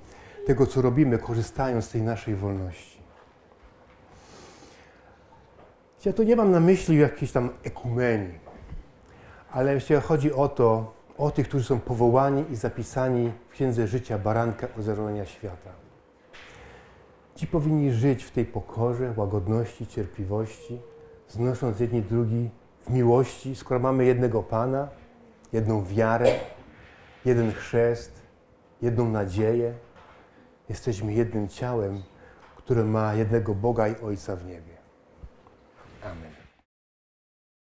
tego 0.45 0.67
co 0.67 0.81
robimy, 0.81 1.17
korzystając 1.17 1.85
z 1.85 1.89
tej 1.89 2.01
naszej 2.01 2.35
wolności. 2.35 2.97
Ja 6.05 6.13
tu 6.13 6.23
nie 6.23 6.35
mam 6.35 6.51
na 6.51 6.59
myśli 6.59 6.97
jakiejś 6.97 7.31
tam 7.31 7.49
ekumenii, 7.63 8.39
ale 9.51 9.73
jeśli 9.73 9.95
chodzi 9.95 10.33
o 10.33 10.47
to, 10.47 10.93
o 11.17 11.31
tych, 11.31 11.47
którzy 11.47 11.65
są 11.65 11.79
powołani 11.79 12.45
i 12.51 12.55
zapisani 12.55 13.31
w 13.49 13.53
Księdze 13.53 13.87
Życia 13.87 14.17
Baranka 14.17 14.67
Ozerowania 14.79 15.25
Świata. 15.25 15.86
Ci 17.37 17.47
powinni 17.47 17.91
żyć 17.91 18.23
w 18.23 18.31
tej 18.31 18.45
pokorze, 18.45 19.13
łagodności, 19.15 19.87
cierpliwości, 19.87 20.79
znosząc 21.27 21.79
jedni 21.79 22.01
drugi 22.01 22.49
w 22.81 22.89
miłości, 22.89 23.55
skoro 23.55 23.79
mamy 23.79 24.05
jednego 24.05 24.43
Pana, 24.43 24.87
jedną 25.53 25.85
wiarę, 25.85 26.31
jeden 27.25 27.51
chrzest, 27.51 28.21
jedną 28.81 29.09
nadzieję, 29.09 29.73
jesteśmy 30.69 31.13
jednym 31.13 31.47
ciałem, 31.47 32.03
które 32.55 32.83
ma 32.83 33.13
jednego 33.13 33.55
Boga 33.55 33.87
i 33.87 33.95
Ojca 34.01 34.35
w 34.35 34.45
niebie. 34.45 34.77